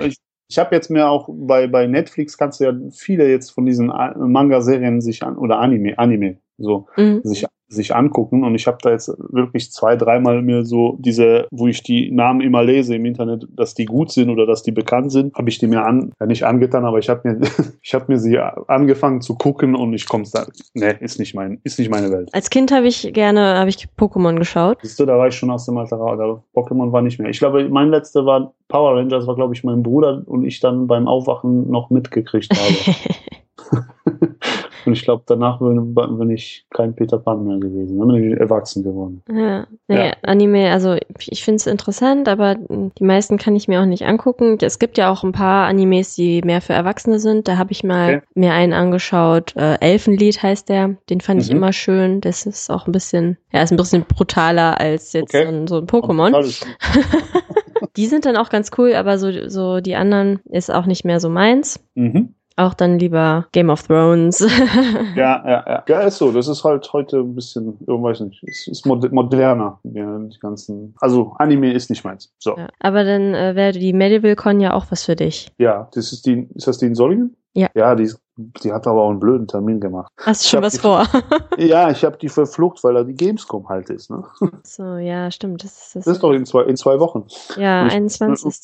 [0.00, 0.16] ich
[0.50, 3.88] ich habe jetzt mir auch bei, bei Netflix kannst du ja viele jetzt von diesen
[3.88, 7.20] Manga-Serien sich an oder Anime, Anime, so Mhm.
[7.22, 8.44] sich, sich angucken.
[8.44, 12.40] Und ich habe da jetzt wirklich zwei, dreimal mir so diese, wo ich die Namen
[12.40, 15.58] immer lese im Internet, dass die gut sind oder dass die bekannt sind, habe ich
[15.58, 17.40] die mir an, ja nicht angetan, aber ich habe mir,
[17.82, 21.60] ich habe mir sie angefangen zu gucken und ich komme da, nee, ist nicht mein,
[21.62, 22.30] ist nicht meine Welt.
[22.32, 24.78] Als Kind habe ich gerne, habe ich Pokémon geschaut.
[24.82, 27.28] Siehst du, da war ich schon aus dem Alter aber Pokémon war nicht mehr.
[27.28, 30.86] Ich glaube, mein letzter war Power Rangers, war, glaube ich, mein Bruder und ich dann
[30.86, 32.96] beim Aufwachen noch mitgekriegt habe.
[34.86, 37.98] und ich glaube, danach bin, bin ich kein Peter Pan mehr gewesen.
[37.98, 39.22] Dann bin ich erwachsen geworden.
[39.30, 40.12] Ja, nee, Ja.
[40.22, 44.58] Anime, also ich finde es interessant, aber die meisten kann ich mir auch nicht angucken.
[44.60, 47.48] Es gibt ja auch ein paar Animes, die mehr für Erwachsene sind.
[47.48, 48.26] Da habe ich mal Okay.
[48.34, 49.54] mir einen angeschaut.
[49.56, 50.96] Äh, Elfenlied heißt der.
[51.10, 51.56] Den fand ich Mhm.
[51.56, 52.20] immer schön.
[52.20, 55.44] Das ist auch ein bisschen, ja, ist ein bisschen brutaler als jetzt Okay.
[55.46, 56.34] so ein, so ein Pokémon.
[56.34, 56.64] Alles-
[57.96, 61.18] Die sind dann auch ganz cool, aber so, so die anderen ist auch nicht mehr
[61.20, 61.80] so meins.
[61.94, 62.34] Mhm.
[62.58, 64.40] Auch dann lieber Game of Thrones.
[65.14, 65.84] ja, ja, ja.
[65.86, 66.32] Ja, ist so.
[66.32, 69.78] Das ist halt heute ein bisschen, ich weiß nicht, es ist moderner.
[69.84, 72.34] Ja, die ganzen, also Anime ist nicht meins.
[72.40, 72.56] So.
[72.56, 75.52] Ja, aber dann äh, wäre die Medieval Con ja auch was für dich.
[75.58, 77.36] Ja, das ist die, ist das die in Solingen?
[77.54, 77.68] Ja.
[77.74, 80.12] Ja, die, die hat aber auch einen blöden Termin gemacht.
[80.18, 81.04] Hast du schon was vor?
[81.58, 84.10] ja, ich habe die verflucht, weil da die Gamescom halt ist.
[84.10, 84.22] Ne?
[84.62, 85.64] So, ja, stimmt.
[85.64, 87.24] Das ist, das ist doch in zwei, in zwei Wochen.
[87.56, 88.62] Ja, ich, 21.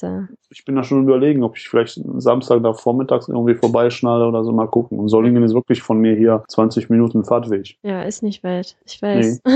[0.50, 4.52] Ich bin da schon überlegen, ob ich vielleicht Samstag da vormittags irgendwie vorbeischnalle oder so
[4.52, 4.98] mal gucken.
[5.00, 7.76] Und Solingen ist wirklich von mir hier 20 Minuten Fahrtweg.
[7.82, 8.76] Ja, ist nicht weit.
[8.86, 9.42] Ich weiß.
[9.44, 9.50] Nee.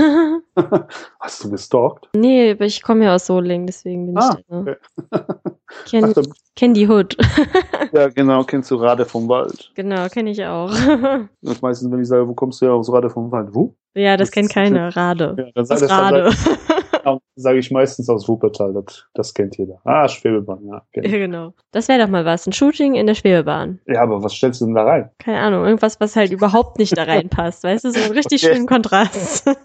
[1.19, 2.09] Hast du gestalkt?
[2.13, 4.59] Nee, aber ich komme ja aus Solingen, deswegen bin Ah, ich da.
[4.59, 4.75] okay.
[5.89, 6.23] Kenn, Ach,
[6.55, 7.15] kenn die Hood.
[7.93, 9.71] ja, genau, kennst du Rade vom Wald.
[9.75, 10.71] genau, kenne ich auch.
[11.41, 13.49] Das ist meistens, wenn ich sage, wo kommst du her aus Rade vom Wald?
[13.53, 13.75] Wo?
[13.95, 14.95] ja, das Das kennt keiner.
[14.95, 15.35] Rade.
[15.37, 16.23] Ja, dann sag, das Rade.
[16.23, 16.33] dann
[17.35, 18.73] sage ich meistens aus Wuppertal.
[18.73, 19.79] Das, das kennt jeder.
[19.83, 20.81] Ah, Schwebebahn, ja.
[20.93, 21.11] ich.
[21.11, 21.53] genau.
[21.71, 22.45] Das wäre doch mal was.
[22.47, 23.79] Ein Shooting in der Schwebebahn.
[23.87, 25.09] Ja, aber was stellst du denn da rein?
[25.19, 27.63] Keine Ahnung, irgendwas, was halt überhaupt nicht da reinpasst.
[27.63, 28.53] Weißt du, so einen richtig Okay.
[28.55, 29.47] schönen Kontrast.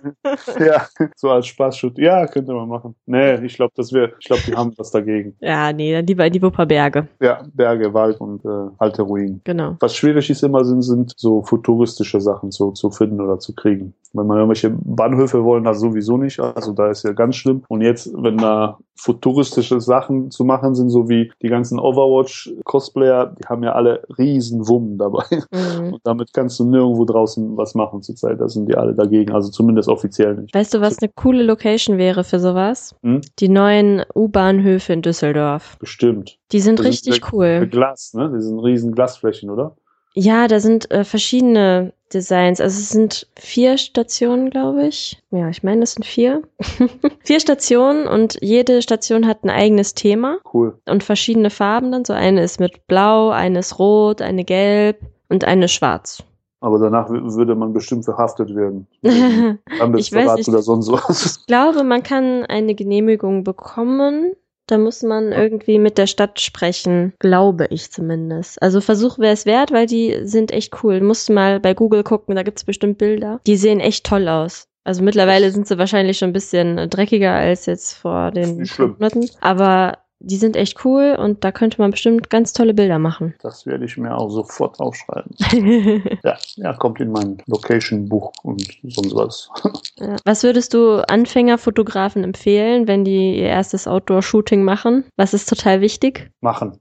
[0.58, 1.98] Ja, so als Spaßshoot.
[1.98, 2.94] Ja, könnte man machen.
[3.06, 5.36] Nee, ich glaube, das wäre, ich glaube, die haben was dagegen.
[5.40, 7.08] ja, nee, dann lieber in die Wupperberge.
[7.20, 9.40] Ja, Berge, Wald und äh, alte Ruinen.
[9.44, 9.76] Genau.
[9.80, 13.94] Was schwierig ist immer sind, sind so futuristische Sachen zu, zu finden oder zu kriegen.
[14.14, 16.40] Wenn man irgendwelche Bahnhöfe wollen, das sowieso nicht.
[16.40, 17.64] Also da ist ja ganz schlimm.
[17.68, 23.46] Und jetzt, wenn da futuristische Sachen zu machen sind, so wie die ganzen Overwatch-Cosplayer, die
[23.46, 25.24] haben ja alle riesen Wummen dabei.
[25.50, 25.94] Mhm.
[25.94, 28.40] Und damit kannst du nirgendwo draußen was machen zurzeit.
[28.40, 29.32] Da sind die alle dagegen.
[29.32, 30.54] Also zumindest offiziell nicht.
[30.54, 32.94] Weißt du, was eine coole Location wäre für sowas?
[33.02, 33.20] Hm?
[33.40, 35.76] Die neuen U-Bahnhöfe in Düsseldorf.
[35.80, 36.38] Bestimmt.
[36.52, 37.66] Die sind Das richtig cool.
[37.70, 38.30] Glas, ne?
[38.32, 39.74] Das sind riesen Glasflächen, oder?
[40.14, 42.60] Ja, da sind äh, verschiedene Designs.
[42.60, 45.20] Also es sind vier Stationen, glaube ich.
[45.30, 46.42] Ja, ich meine, es sind vier.
[47.24, 50.78] vier Stationen und jede Station hat ein eigenes Thema Cool.
[50.86, 52.04] und verschiedene Farben dann.
[52.04, 56.22] So eine ist mit Blau, eine ist Rot, eine Gelb und eine schwarz.
[56.60, 58.86] Aber danach würde man bestimmt verhaftet werden.
[59.02, 60.48] ich Landesverrat nicht.
[60.48, 61.44] oder sonst was.
[61.46, 64.32] glaube, man kann eine Genehmigung bekommen.
[64.66, 68.62] Da muss man irgendwie mit der Stadt sprechen, glaube ich zumindest.
[68.62, 71.00] Also Versuch wäre es wert, weil die sind echt cool.
[71.00, 73.40] Du musst mal bei Google gucken, da gibt's bestimmt Bilder.
[73.46, 74.68] Die sehen echt toll aus.
[74.84, 78.96] Also mittlerweile sind sie wahrscheinlich schon ein bisschen dreckiger als jetzt vor den Nicht schlimm.
[78.98, 79.28] Monaten.
[79.40, 83.34] Aber die sind echt cool und da könnte man bestimmt ganz tolle Bilder machen.
[83.44, 85.34] Das werde ich mir auch sofort aufschreiben.
[86.24, 89.50] Ja, ja kommt in mein Location-Buch und sonst was.
[90.24, 95.04] Was würdest du Anfängerfotografen empfehlen, wenn die ihr erstes Outdoor-Shooting machen?
[95.16, 96.30] Was ist total wichtig?
[96.40, 96.80] Machen.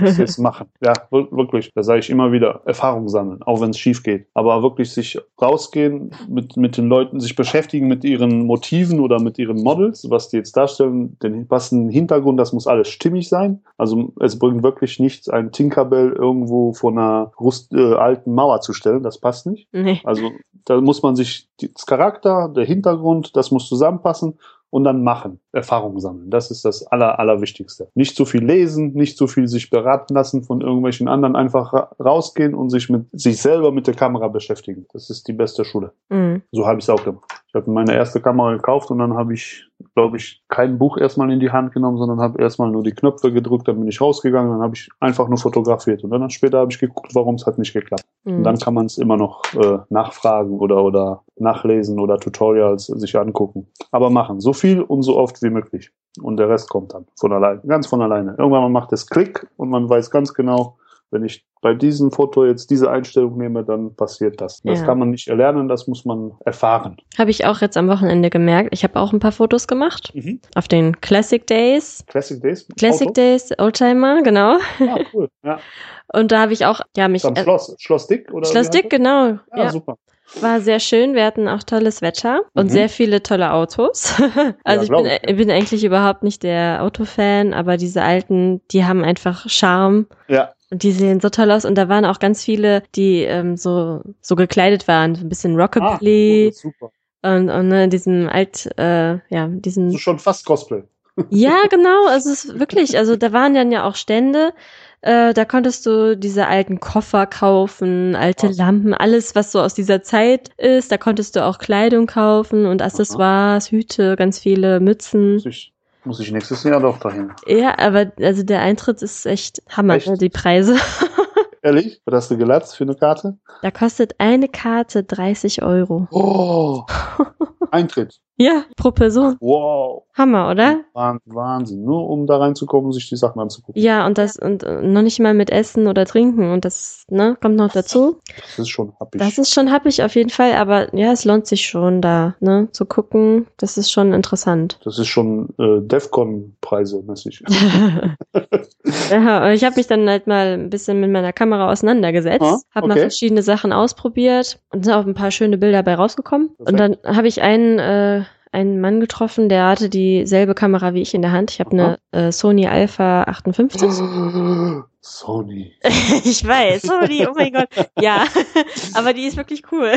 [0.00, 0.68] Das jetzt machen.
[0.80, 1.70] Ja, wir- wirklich.
[1.74, 4.26] Da sage ich immer wieder, Erfahrung sammeln, auch wenn es schief geht.
[4.34, 9.38] Aber wirklich sich rausgehen, mit, mit den Leuten sich beschäftigen, mit ihren Motiven oder mit
[9.38, 13.60] ihren Models, was die jetzt darstellen, den passenden Hintergrund, das muss alles stimmig sein.
[13.76, 18.72] Also es bringt wirklich nichts, ein Tinkerbell irgendwo vor einer rust, äh, alten Mauer zu
[18.72, 19.02] stellen.
[19.02, 19.68] Das passt nicht.
[19.72, 20.00] Nee.
[20.04, 20.30] Also
[20.64, 24.38] da muss man sich das Charakter, der Hintergrund, das muss zusammenpassen
[24.70, 26.30] und dann machen, Erfahrung sammeln.
[26.30, 27.88] Das ist das Aller, Allerwichtigste.
[27.94, 31.90] Nicht zu viel lesen, nicht zu viel sich beraten lassen von irgendwelchen anderen, einfach ra
[32.02, 34.86] rausgehen und sich mit sich selber mit der Kamera beschäftigen.
[34.92, 35.92] Das ist die beste Schule.
[36.10, 36.42] Mhm.
[36.52, 37.24] So habe ich es auch gemacht.
[37.48, 41.32] Ich habe meine erste Kamera gekauft und dann habe ich, glaube ich, kein Buch erstmal
[41.32, 44.50] in die Hand genommen, sondern habe erstmal nur die Knöpfe gedrückt, dann bin ich rausgegangen,
[44.52, 47.56] dann habe ich einfach nur fotografiert und dann später habe ich geguckt, warum es hat
[47.58, 48.04] nicht geklappt.
[48.24, 48.44] Und Mhm.
[48.44, 53.66] dann kann man es immer noch äh, nachfragen oder, oder nachlesen oder Tutorials sich angucken.
[53.92, 54.40] Aber machen.
[54.40, 55.90] So viel und so oft wie möglich.
[56.20, 57.62] Und der Rest kommt dann von alleine.
[57.66, 58.34] Ganz von alleine.
[58.36, 60.76] Irgendwann macht es Klick und man weiß ganz genau,
[61.10, 64.60] wenn ich bei diesem Foto jetzt diese Einstellung nehme, dann passiert das.
[64.62, 64.86] Das Ja.
[64.86, 66.96] kann man nicht erlernen, das muss man erfahren.
[67.18, 68.68] Habe ich auch jetzt am Wochenende gemerkt.
[68.72, 70.12] Ich habe auch ein paar Fotos gemacht
[70.54, 72.04] auf den Classic Days.
[72.06, 72.68] Classic Days?
[72.78, 73.12] Classic Auto?
[73.14, 74.58] Days, Oldtimer, genau.
[74.80, 75.28] Ah, cool.
[75.42, 75.58] Ja.
[76.12, 77.24] Und da habe ich auch, ja, mich.
[77.24, 77.74] Am äh, Schloss.
[77.78, 78.32] Schloss Dick?
[78.32, 79.26] Oder Schloss Dick, genau.
[79.28, 79.96] Ja, Ja, super.
[80.40, 81.14] war sehr schön.
[81.14, 82.70] Wir hatten auch tolles Wetter und Mhm.
[82.70, 84.14] sehr viele tolle Autos.
[84.64, 85.28] also ich glaub bin, ich.
[85.28, 90.06] äh, bin eigentlich überhaupt nicht der Autofan, aber diese alten, die haben einfach Charme.
[90.28, 90.52] Ja.
[90.70, 91.64] Und die sehen so toll aus.
[91.64, 95.58] Und da waren auch ganz viele, die ähm, so, so gekleidet waren, so ein bisschen
[95.58, 96.92] Ah, Rockabilly cool, super.
[97.22, 100.84] und, und ne, diesem alt, äh, ja, diesen ist schon fast Cosplay.
[101.30, 102.06] Ja, genau.
[102.06, 104.52] Also es ist wirklich, also da waren dann ja auch Stände.
[105.00, 108.56] Äh, da konntest du diese alten Koffer kaufen, alte Krass.
[108.56, 110.92] Lampen, alles, was so aus dieser Zeit ist.
[110.92, 115.44] Da konntest du auch Kleidung kaufen und Accessoires, Hüte, ganz viele Mützen.
[115.44, 115.72] Ich,
[116.08, 117.32] muss ich nächstes Jahr doch dahin.
[117.46, 120.08] Ja, aber also der Eintritt ist echt Hammer, Echt?
[120.08, 120.76] ne, die Preise.
[121.62, 122.00] Ehrlich?
[122.06, 123.38] Was hast du gelatzt für eine Karte?
[123.62, 126.08] Da kostet eine Karte 30 Euro.
[126.10, 126.84] Oh!
[127.70, 128.18] Eintritt.
[128.40, 129.36] Ja, pro Person.
[129.40, 130.04] Wow.
[130.14, 130.80] Hammer, oder?
[130.94, 131.84] Wahnsinn.
[131.84, 133.80] Nur um da reinzukommen und sich die Sachen anzugucken.
[133.80, 137.36] Ja, und das und äh, noch nicht mal mit Essen oder Trinken und das ne,
[137.40, 138.20] kommt noch dazu.
[138.36, 139.20] Das ist schon happig.
[139.20, 142.68] Das ist schon happig auf jeden Fall, aber ja, es lohnt sich schon da, ne,
[142.72, 143.46] zu gucken.
[143.56, 144.78] Das ist schon interessant.
[144.84, 147.42] Das ist schon äh, Defcon-Preise mäßig.
[149.10, 152.88] ja, ich habe mich dann halt mal ein bisschen mit meiner Kamera auseinandergesetzt, Ah, habe
[152.88, 156.50] mal verschiedene Sachen ausprobiert und sind auch ein paar schöne Bilder bei rausgekommen.
[156.58, 158.24] Und dann habe ich einen äh,
[158.58, 161.50] einen Mann getroffen, der hatte dieselbe Kamera wie ich in der Hand.
[161.50, 163.80] Ich habe eine äh, Sony Alpha 58.
[165.00, 165.72] Sony.
[166.24, 167.68] ich weiß, Sony, oh mein Gott.
[168.00, 168.26] Ja,
[168.94, 169.92] aber die ist wirklich cool.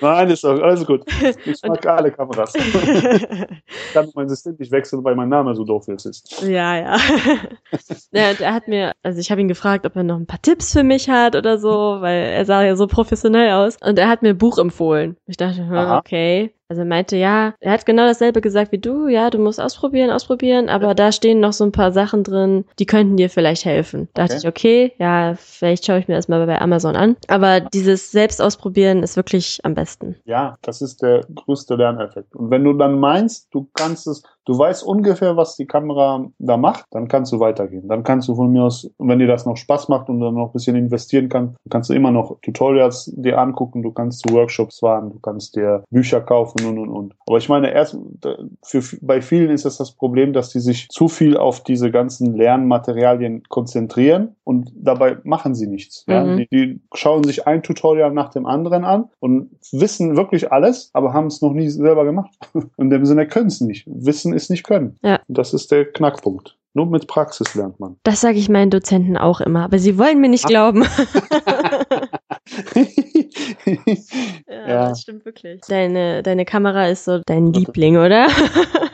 [0.00, 1.02] Nein, ist doch alles gut.
[1.44, 2.54] Ich mag alle Kameras.
[2.54, 6.42] Ich kann mein System nicht wechseln, weil mein Name so doof ist.
[6.42, 6.96] Ja, ja.
[8.12, 10.72] ja er hat mir, also ich habe ihn gefragt, ob er noch ein paar Tipps
[10.72, 13.76] für mich hat oder so, weil er sah ja so professionell aus.
[13.80, 15.16] Und er hat mir ein Buch empfohlen.
[15.26, 15.66] Ich dachte,
[15.98, 16.52] okay.
[16.70, 20.10] Also er meinte, ja, er hat genau dasselbe gesagt wie du, ja, du musst ausprobieren,
[20.10, 24.08] ausprobieren, aber da stehen noch so ein paar Sachen drin, die könnten dir vielleicht helfen.
[24.14, 24.38] Da dachte Okay.
[24.38, 27.16] ich, okay, ja, vielleicht schaue ich mir das mal bei Amazon an.
[27.26, 30.14] Aber dieses Selbstausprobieren ist wirklich am besten.
[30.26, 32.36] Ja, das ist der größte Lerneffekt.
[32.36, 36.56] Und wenn du dann meinst, du kannst es, du weißt ungefähr, was die Kamera da
[36.56, 37.86] macht, dann kannst du weitergehen.
[37.86, 40.48] Dann kannst du von mir aus, wenn dir das noch Spaß macht und dann noch
[40.48, 44.80] ein bisschen investieren kannst, kannst du immer noch Tutorials dir angucken, du kannst zu Workshops
[44.80, 47.14] fahren, du kannst dir Bücher kaufen und und und.
[47.28, 47.96] Aber ich meine, erst
[48.64, 52.34] für, bei vielen ist es das Problem, dass die sich zu viel auf diese ganzen
[52.34, 56.04] Lernmaterialien konzentrieren und dabei machen sie nichts.
[56.08, 56.24] Ja?
[56.24, 56.36] Mhm.
[56.38, 61.12] Die, die schauen sich ein Tutorial nach dem anderen an und wissen wirklich alles, aber
[61.12, 62.36] haben es noch nie selber gemacht.
[62.76, 63.86] In dem Sinne können es nicht.
[63.86, 64.98] Wissen ist nicht können.
[65.02, 65.20] Ja.
[65.28, 66.56] Das ist der Knackpunkt.
[66.72, 67.96] Nur mit Praxis lernt man.
[68.04, 70.84] Das sage ich meinen Dozenten auch immer, aber sie wollen mir nicht glauben.
[74.48, 74.88] Ja, Ja.
[74.88, 75.60] das stimmt wirklich.
[75.68, 78.28] Deine, deine Kamera ist so dein Liebling, oder?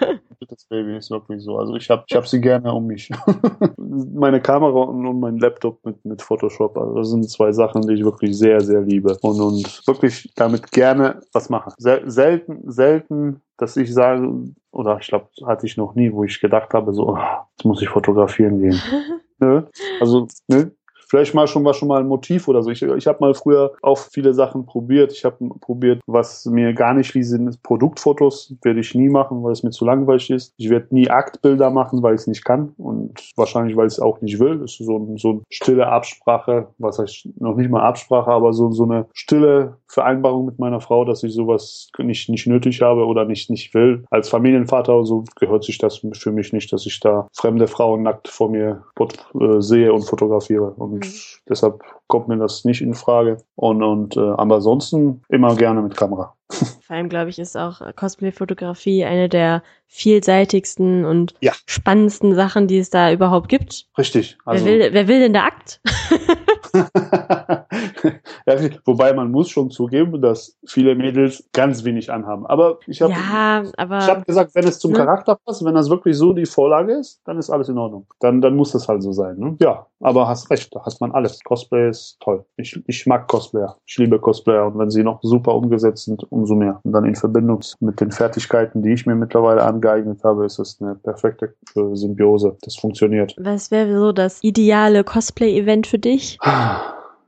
[0.68, 1.58] Baby ist wirklich so.
[1.58, 3.10] Also ich habe ich hab sie gerne um mich.
[3.76, 6.76] Meine Kamera und, und mein Laptop mit, mit Photoshop.
[6.76, 9.16] Also das sind zwei Sachen, die ich wirklich sehr, sehr liebe.
[9.20, 11.72] Und, und wirklich damit gerne was mache.
[11.78, 14.28] Sel selten, selten, dass ich sage,
[14.72, 17.18] oder ich glaube, hatte ich noch nie, wo ich gedacht habe, so, oh,
[17.56, 18.80] jetzt muss ich fotografieren gehen.
[19.38, 19.62] Nö.
[20.00, 20.70] Also, nö.
[21.08, 22.70] Vielleicht mal schon was schon mal ein Motiv oder so.
[22.70, 25.12] Ich, ich habe mal früher auch viele Sachen probiert.
[25.12, 29.52] Ich habe probiert, was mir gar nicht wie sind, Produktfotos werde ich nie machen, weil
[29.52, 30.54] es mir zu langweilig ist.
[30.56, 34.00] Ich werde nie Aktbilder machen, weil ich es nicht kann und wahrscheinlich, weil ich es
[34.00, 34.58] auch nicht will.
[34.58, 38.70] Das ist so, so eine stille Absprache, was heißt noch nicht mal Absprache, aber so,
[38.72, 43.24] so eine stille Vereinbarung mit meiner Frau, dass ich sowas nicht, nicht nötig habe oder
[43.24, 44.04] nicht, nicht will.
[44.10, 48.28] Als Familienvater so gehört sich das für mich nicht, dass ich da fremde Frauen nackt
[48.28, 50.70] vor mir äh, sehe und fotografiere.
[50.72, 51.12] Und Mhm.
[51.48, 53.38] deshalb kommt mir das nicht in Frage.
[53.54, 56.34] Und, und äh, aber ansonsten immer gerne mit Kamera.
[56.86, 61.52] Vor allem, glaube ich, ist auch Cosplay-Fotografie eine der vielseitigsten und Ja.
[61.66, 63.86] spannendsten Sachen, die es da überhaupt gibt.
[63.98, 64.38] Richtig.
[64.44, 65.80] Also, wer, will, wer will denn da Akt?
[68.84, 72.46] wobei man muss schon zugeben, dass viele Mädels ganz wenig anhaben.
[72.46, 75.04] Aber ich habe ja, habe gesagt, wenn es zum Ne?
[75.04, 78.06] Charakter passt, wenn das wirklich so die Vorlage ist, dann ist alles in Ordnung.
[78.20, 79.38] Dann, dann muss das halt so sein.
[79.38, 79.56] Ne?
[79.60, 81.40] Ja, aber hast recht, da hast man alles.
[81.42, 82.44] Cosplay ist toll.
[82.56, 83.76] Ich, ich mag Cosplayer.
[83.86, 86.80] Ich liebe Cosplayer und wenn sie noch super umgesetzt sind, umso mehr.
[86.82, 90.80] Und dann in Verbindung mit den Fertigkeiten, die ich mir mittlerweile angeeignet habe, ist es
[90.80, 92.56] eine perfekte äh, Symbiose.
[92.62, 93.34] Das funktioniert.
[93.38, 96.38] was wäre so das ideale Cosplay-Event für dich?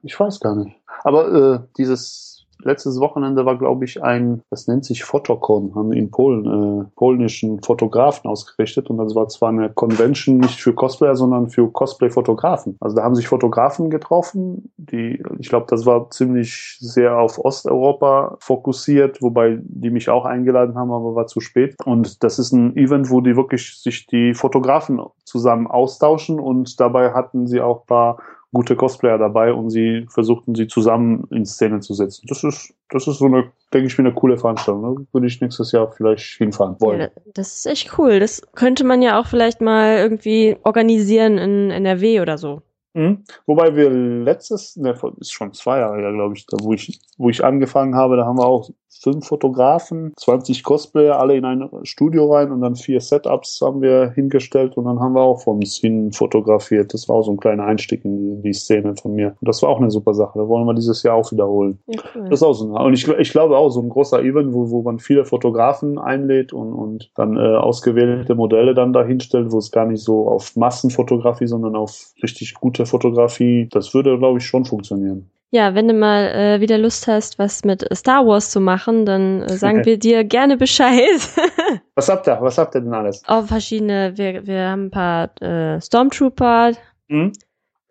[0.03, 0.77] Ich weiß gar nicht.
[1.05, 6.11] Aber äh, dieses letztes Wochenende war, glaube ich, ein, das nennt sich Fotokon, haben in
[6.11, 8.91] Polen, äh, polnischen Fotografen ausgerichtet.
[8.91, 12.77] Und das war zwar eine Convention nicht für Cosplayer, sondern für Cosplay-Fotografen.
[12.81, 18.37] Also da haben sich Fotografen getroffen, die, ich glaube, das war ziemlich sehr auf Osteuropa
[18.41, 21.77] fokussiert, wobei die mich auch eingeladen haben, aber war zu spät.
[21.85, 27.13] Und das ist ein Event, wo die wirklich sich die Fotografen zusammen austauschen und dabei
[27.13, 28.19] hatten sie auch paar
[28.53, 32.27] gute Cosplayer dabei und sie versuchten sie zusammen in Szene zu setzen.
[32.29, 34.83] Das ist, das ist so eine, denke ich mir, eine coole Veranstaltung.
[34.83, 37.01] Da würde ich nächstes Jahr vielleicht hinfahren wollen.
[37.01, 38.21] Ja, das ist echt cool.
[38.21, 42.63] Das könnte man ja auch vielleicht mal irgendwie organisieren in NRW oder so.
[42.95, 43.25] Mhm.
[43.47, 47.29] Wobei wir letztes, ne, ist schon zwei Jahre her, glaube ich, da, wo ich, wo
[47.29, 52.33] ich angefangen habe, da haben wir auch fünf Fotografen, 20 Cosplayer, alle in ein Studio
[52.33, 55.77] rein und dann vier Setups haben wir hingestellt und dann haben wir auch von uns
[55.79, 56.95] hin fotografiert.
[56.95, 59.37] Das war auch so ein kleiner Einstieg in die, Szene von mir.
[59.41, 60.39] Und das war auch eine super Sache.
[60.39, 61.79] Da wollen wir dieses Jahr auch wiederholen.
[61.87, 62.25] Ja, cool.
[62.31, 64.71] Das ist auch so ein, und ich, ich glaube auch so ein großer Event, wo,
[64.71, 69.71] wo man viele Fotografen einlädt und, und dann äh, ausgewählte Modelle dann dahinstellt, wo es
[69.71, 74.65] gar nicht so auf Massenfotografie, sondern auf richtig gute Fotografie, das würde, glaube ich, schon
[74.65, 75.31] funktionieren.
[75.51, 79.43] Ja, wenn du mal äh, wieder Lust hast, was mit Star Wars zu machen, dann
[79.43, 81.21] äh, sagen wir dir gerne Bescheid.
[81.95, 82.39] was habt ihr?
[82.41, 83.23] Was habt ihr denn alles?
[83.27, 86.73] Auch verschiedene, wir, wir haben ein paar äh, Stormtrooper.
[87.09, 87.33] Hm?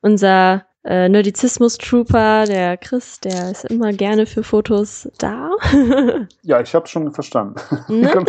[0.03, 5.49] Unser äh, Nerdizismus-Trooper, der Chris, der ist immer gerne für Fotos da.
[6.43, 7.55] ja, ich habe schon verstanden.
[7.89, 8.07] Ne?
[8.07, 8.25] können,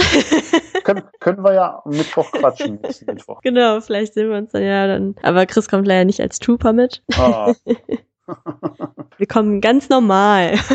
[0.83, 2.81] können, können, wir ja am Mittwoch quatschen.
[3.07, 3.43] Mittwoch.
[3.43, 5.15] Genau, vielleicht sehen wir uns dann ja dann.
[5.23, 7.03] Aber Chris kommt leider nicht als Trooper mit.
[7.17, 7.53] Ah.
[9.17, 10.59] Wir kommen ganz normal.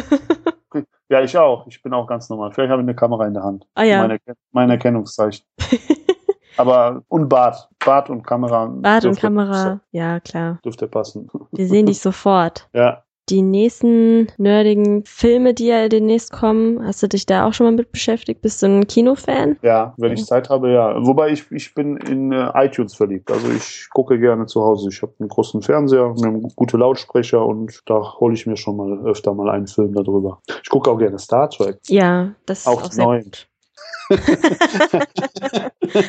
[1.09, 1.67] Ja, ich auch.
[1.67, 2.51] Ich bin auch ganz normal.
[2.53, 3.67] Vielleicht habe ich eine Kamera in der Hand.
[3.75, 4.07] Ah ja.
[4.07, 4.19] Mein,
[4.51, 5.45] mein Erkennungszeichen.
[6.57, 7.69] Aber und Bart.
[7.83, 8.65] Bart und Kamera.
[8.65, 10.59] Bart und Kamera, ja klar.
[10.65, 11.29] Dürfte passen.
[11.51, 12.67] Wir sehen dich sofort.
[12.73, 13.02] Ja.
[13.29, 17.71] Die nächsten nerdigen Filme, die ja demnächst kommen, hast du dich da auch schon mal
[17.71, 18.41] mit beschäftigt?
[18.41, 19.57] Bist du ein Kinofan?
[19.61, 20.95] Ja, wenn ich Zeit habe, ja.
[21.05, 23.31] Wobei ich, ich bin in äh, iTunes verliebt.
[23.31, 24.89] Also ich gucke gerne zu Hause.
[24.89, 29.05] Ich habe einen großen Fernseher, haben gute Lautsprecher und da hole ich mir schon mal
[29.05, 30.41] öfter mal einen Film darüber.
[30.61, 31.79] Ich gucke auch gerne Star Trek.
[31.87, 33.23] Ja, das ist auch, auch sehr neu.
[33.23, 33.47] gut.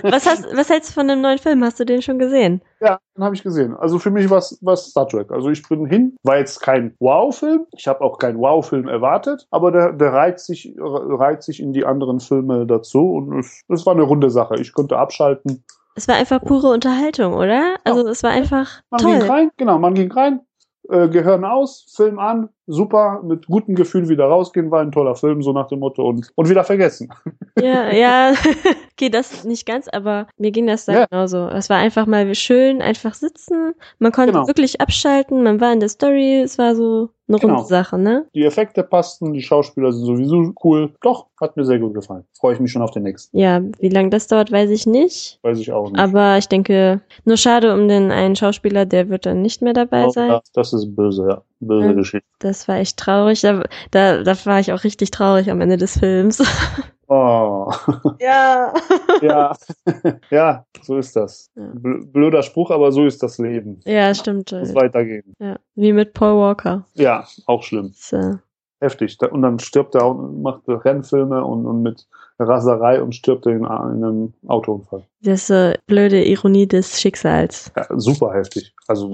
[0.03, 1.63] Was, hast, was hältst du von dem neuen Film?
[1.65, 2.61] Hast du den schon gesehen?
[2.81, 3.75] Ja, den habe ich gesehen.
[3.77, 4.59] Also für mich war es
[4.91, 5.31] Star Trek.
[5.31, 7.67] Also ich bin hin, war jetzt kein Wow-Film.
[7.77, 11.85] Ich habe auch keinen Wow-Film erwartet, aber der, der reizt, sich, reizt sich in die
[11.85, 14.57] anderen Filme dazu und es, es war eine runde Sache.
[14.61, 15.63] Ich konnte abschalten.
[15.97, 17.77] Es war einfach pure Unterhaltung, oder?
[17.85, 18.11] Also ja.
[18.11, 19.19] es war einfach man toll.
[19.19, 20.41] Ging rein, genau, man ging rein,
[20.89, 25.43] äh, Gehirn aus, Film an, super, mit gutem Gefühl wieder rausgehen, war ein toller Film,
[25.43, 27.09] so nach dem Motto und, und wieder vergessen.
[27.57, 28.35] Ja, ja,
[28.95, 31.07] okay, das nicht ganz, aber mir ging das da ja.
[31.07, 31.47] genauso.
[31.47, 34.49] Es war einfach mal schön, einfach sitzen, man konnte genau.
[34.49, 37.55] wirklich abschalten, man war in der Story, es war so eine genau.
[37.55, 38.27] runde Sache, ne?
[38.35, 40.93] Die Effekte passten, die Schauspieler sind sowieso cool.
[41.01, 42.25] Doch, hat mir sehr gut gefallen.
[42.39, 43.37] Freue ich mich schon auf den nächsten.
[43.39, 45.39] Ja, wie lange das dauert, weiß ich nicht.
[45.43, 45.99] Weiß ich auch nicht.
[45.99, 50.07] Aber ich denke, nur schade um den einen Schauspieler, der wird dann nicht mehr dabei
[50.07, 50.29] oh, sein.
[50.29, 51.43] Ja, das ist böse, ja.
[51.61, 52.29] Böse ja, Geschichte.
[52.55, 53.41] Das war echt traurig.
[53.41, 56.43] Da, da, da war ich auch richtig traurig am Ende des Films.
[57.07, 57.71] Oh.
[58.19, 58.73] Ja.
[59.21, 59.55] ja.
[60.31, 61.51] ja, so ist das.
[61.55, 63.81] Blöder Spruch, aber so ist das Leben.
[63.85, 64.53] Ja, stimmt.
[64.53, 65.35] Muss weitergehen.
[65.39, 66.87] Ja, wie mit Paul Walker.
[66.95, 67.93] Ja, auch schlimm.
[67.95, 68.39] So
[68.81, 69.19] heftig.
[69.21, 72.07] Und dann stirbt er und macht Rennfilme und, und mit
[72.39, 75.05] Raserei und stirbt in, in einem Autounfall.
[75.23, 77.73] Das ist eine blöde Ironie des Schicksals.
[77.77, 78.75] Ja, super heftig.
[78.89, 79.11] Also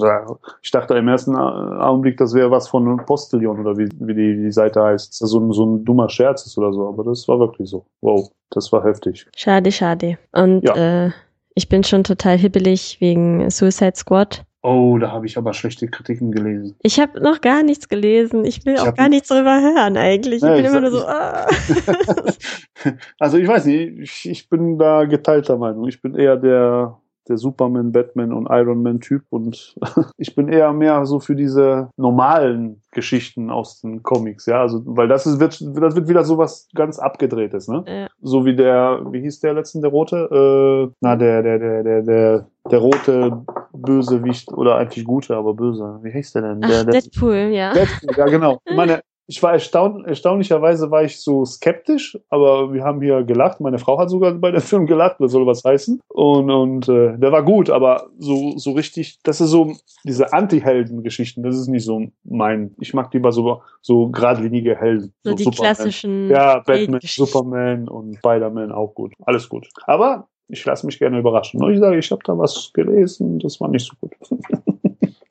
[0.62, 4.52] ich dachte im ersten Augenblick, das wäre was von Postillon oder wie, wie die, die
[4.52, 5.14] Seite heißt.
[5.14, 7.84] So ein, so ein dummer Scherz ist oder so, aber das war wirklich so.
[8.00, 9.26] Wow, das war heftig.
[9.36, 10.18] Schade, schade.
[10.32, 11.06] Und ja.
[11.06, 11.10] äh,
[11.54, 14.44] ich bin schon total hibbelig wegen Suicide Squad.
[14.62, 16.76] Oh, da habe ich aber schlechte Kritiken gelesen.
[16.82, 18.44] Ich habe noch gar nichts gelesen.
[18.44, 20.42] Ich will ich auch gar nichts drüber hören eigentlich.
[20.42, 21.06] Ja, ich bin ich immer nur so.
[21.06, 21.46] Ah.
[23.18, 25.88] also ich weiß nicht, ich, ich bin da geteilter Meinung.
[25.88, 27.00] Ich bin eher der
[27.30, 29.74] der Superman, Batman und Iron Man Typ und
[30.18, 35.08] ich bin eher mehr so für diese normalen Geschichten aus den Comics, ja, also weil
[35.08, 37.84] das ist wird das wird wieder so was ganz abgedrehtes, ne?
[37.86, 38.08] Ja.
[38.20, 42.02] So wie der wie hieß der letzten der rote äh, na der der der der
[42.02, 45.98] der der rote Bösewicht oder eigentlich gute, aber böse.
[46.02, 46.60] Wie hieß der denn?
[46.60, 47.72] Der, Ach, der, Deadpool, ja.
[47.72, 48.60] Deadpool, ja genau.
[48.64, 49.00] Ich meine,
[49.30, 53.60] ich war erstaun erstaunlicherweise war ich so skeptisch, aber wir haben hier gelacht.
[53.60, 56.00] Meine Frau hat sogar bei dem Film gelacht, das soll was heißen.
[56.08, 61.44] Und, und äh, der war gut, aber so, so richtig, das ist so diese Anti-Helden-Geschichten,
[61.44, 62.74] das ist nicht so mein.
[62.80, 65.14] Ich mag lieber so, so geradlinige Helden.
[65.22, 65.74] So, so die Superman.
[65.74, 66.28] klassischen.
[66.28, 69.12] Ja, Batman, Superman und Spider-Man auch gut.
[69.24, 69.68] Alles gut.
[69.86, 71.62] Aber ich lasse mich gerne überraschen.
[71.70, 74.16] Ich sage, ich habe da was gelesen, das war nicht so gut.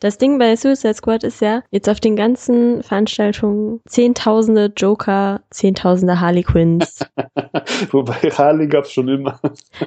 [0.01, 6.21] Das Ding bei Suicide Squad ist ja, jetzt auf den ganzen Veranstaltungen Zehntausende Joker, Zehntausende
[6.21, 6.99] Harley Quinns.
[7.91, 9.41] Wobei Harley gab's schon immer.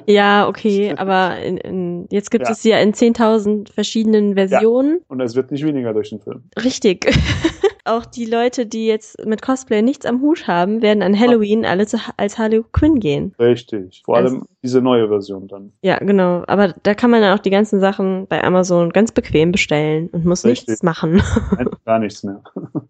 [0.05, 2.51] ja, okay, aber in, in, jetzt gibt ja.
[2.51, 4.99] es ja in zehntausend verschiedenen Versionen.
[4.99, 5.05] Ja.
[5.07, 6.43] Und es wird nicht weniger durch den Film.
[6.63, 7.11] Richtig.
[7.85, 11.85] Auch die Leute, die jetzt mit Cosplay nichts am Hut haben, werden an Halloween alle
[11.85, 13.35] zu, als Harley Quinn gehen.
[13.37, 14.03] Richtig.
[14.05, 15.73] Vor allem also, diese neue Version dann.
[15.81, 16.43] Ja, genau.
[16.47, 20.23] Aber da kann man dann auch die ganzen Sachen bei Amazon ganz bequem bestellen und
[20.23, 20.69] muss Richtig.
[20.69, 21.21] nichts machen.
[21.57, 22.41] Nein, gar nichts mehr.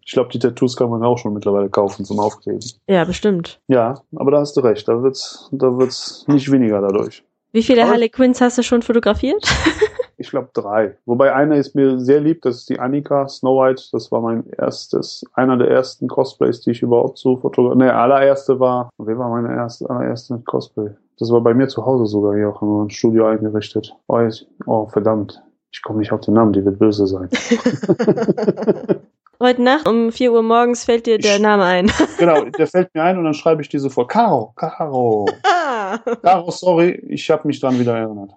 [0.04, 2.60] Ich glaube, die Tattoos kann man auch schon mittlerweile kaufen zum Aufkleben.
[2.88, 3.60] Ja, bestimmt.
[3.66, 4.86] Ja, aber da hast du recht.
[4.86, 7.24] Da wird's, da wird's nicht weniger dadurch.
[7.50, 9.44] Wie viele Harley Quinns hast du schon fotografiert?
[10.24, 10.96] ich glaube drei.
[11.06, 13.84] Wobei eine ist mir sehr lieb, das ist die Annika Snow White.
[13.92, 17.78] Das war mein erstes, einer der ersten Cosplays, die ich überhaupt so fotografiert.
[17.78, 20.90] Ne, allererste war, wer war meine erste, allererste Cosplay?
[21.18, 23.94] Das war bei mir zu Hause sogar hier auch im Studio eingerichtet.
[24.08, 25.40] Oh, ich, oh verdammt.
[25.70, 27.28] Ich komme nicht auf den Namen, die wird böse sein.
[29.40, 31.90] Heute Nacht um 4 Uhr morgens fällt dir der ich, Name ein.
[32.18, 34.06] genau, der fällt mir ein und dann schreibe ich diese vor.
[34.06, 35.26] Caro, Caro.
[36.22, 38.32] Caro, sorry, ich habe mich dran wieder erinnert.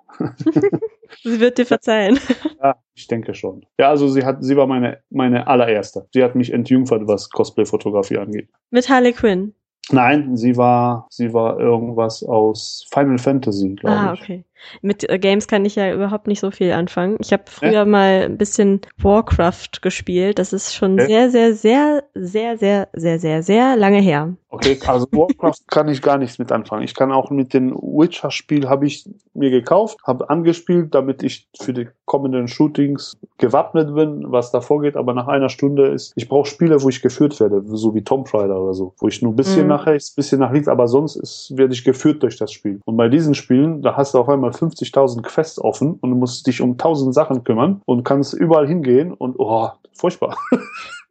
[1.24, 2.20] Sie wird dir verzeihen.
[2.60, 3.68] Ja, ich denke schon.
[3.78, 6.08] Ja, also sie hat, sie war meine, meine allererste.
[6.12, 8.49] Sie hat mich entjungfert, was Cosplay-Fotografie angeht.
[8.72, 9.53] Mit Harley Quinn.
[9.91, 14.20] Nein, sie war, sie war irgendwas aus Final Fantasy, glaube ah, ich.
[14.20, 14.43] Ah, okay.
[14.82, 17.18] Mit äh, Games kann ich ja überhaupt nicht so viel anfangen.
[17.20, 17.86] Ich habe früher ja.
[17.86, 20.39] mal ein bisschen Warcraft gespielt.
[20.39, 21.08] Das ist schon okay.
[21.08, 24.36] sehr, sehr, sehr, sehr, sehr, sehr, sehr, sehr lange her.
[24.49, 26.84] Okay, also Warcraft kann ich gar nichts mit anfangen.
[26.84, 31.74] Ich kann auch mit dem Witcher-Spiel habe ich mir gekauft, habe angespielt, damit ich für
[31.74, 34.95] die kommenden Shootings gewappnet bin, was da vorgeht.
[34.95, 38.34] Aber nach einer Stunde ist, ich brauche Spiele, wo ich geführt werde, so wie Tomb
[38.34, 39.70] Raider oder so, wo ich nur ein bisschen mhm.
[39.70, 42.80] nach rechts, ein bisschen nach links, aber sonst ist, werde ich geführt durch das Spiel.
[42.86, 46.48] Und bei diesen Spielen, da hast du auf einmal 50.000 Quests offen und du musst
[46.48, 50.38] dich um 1000 Sachen kümmern und kannst überall hingehen und oh, furchtbar.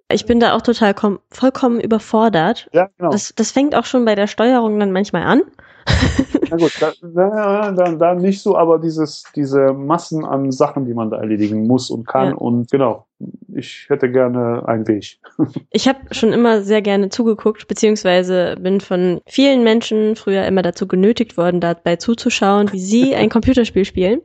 [0.09, 0.95] Ich bin da auch total
[1.33, 2.69] vollkommen überfordert.
[2.73, 3.11] Ja, genau.
[3.11, 5.43] Das, das fängt auch schon bei der Steuerung dann manchmal an.
[6.51, 10.95] Na gut, da, da, da, da, nicht so, aber dieses, diese Massen an Sachen, die
[10.95, 12.29] man da erledigen muss und kann.
[12.31, 12.35] Ja.
[12.35, 13.07] Und genau,
[13.55, 15.19] ich hätte gerne einen Weg.
[15.71, 20.87] ich habe schon immer sehr gerne zugeguckt, beziehungsweise bin von vielen Menschen früher immer dazu
[20.87, 24.21] genötigt worden, dabei zuzuschauen, wie sie ein Computerspiel spielen.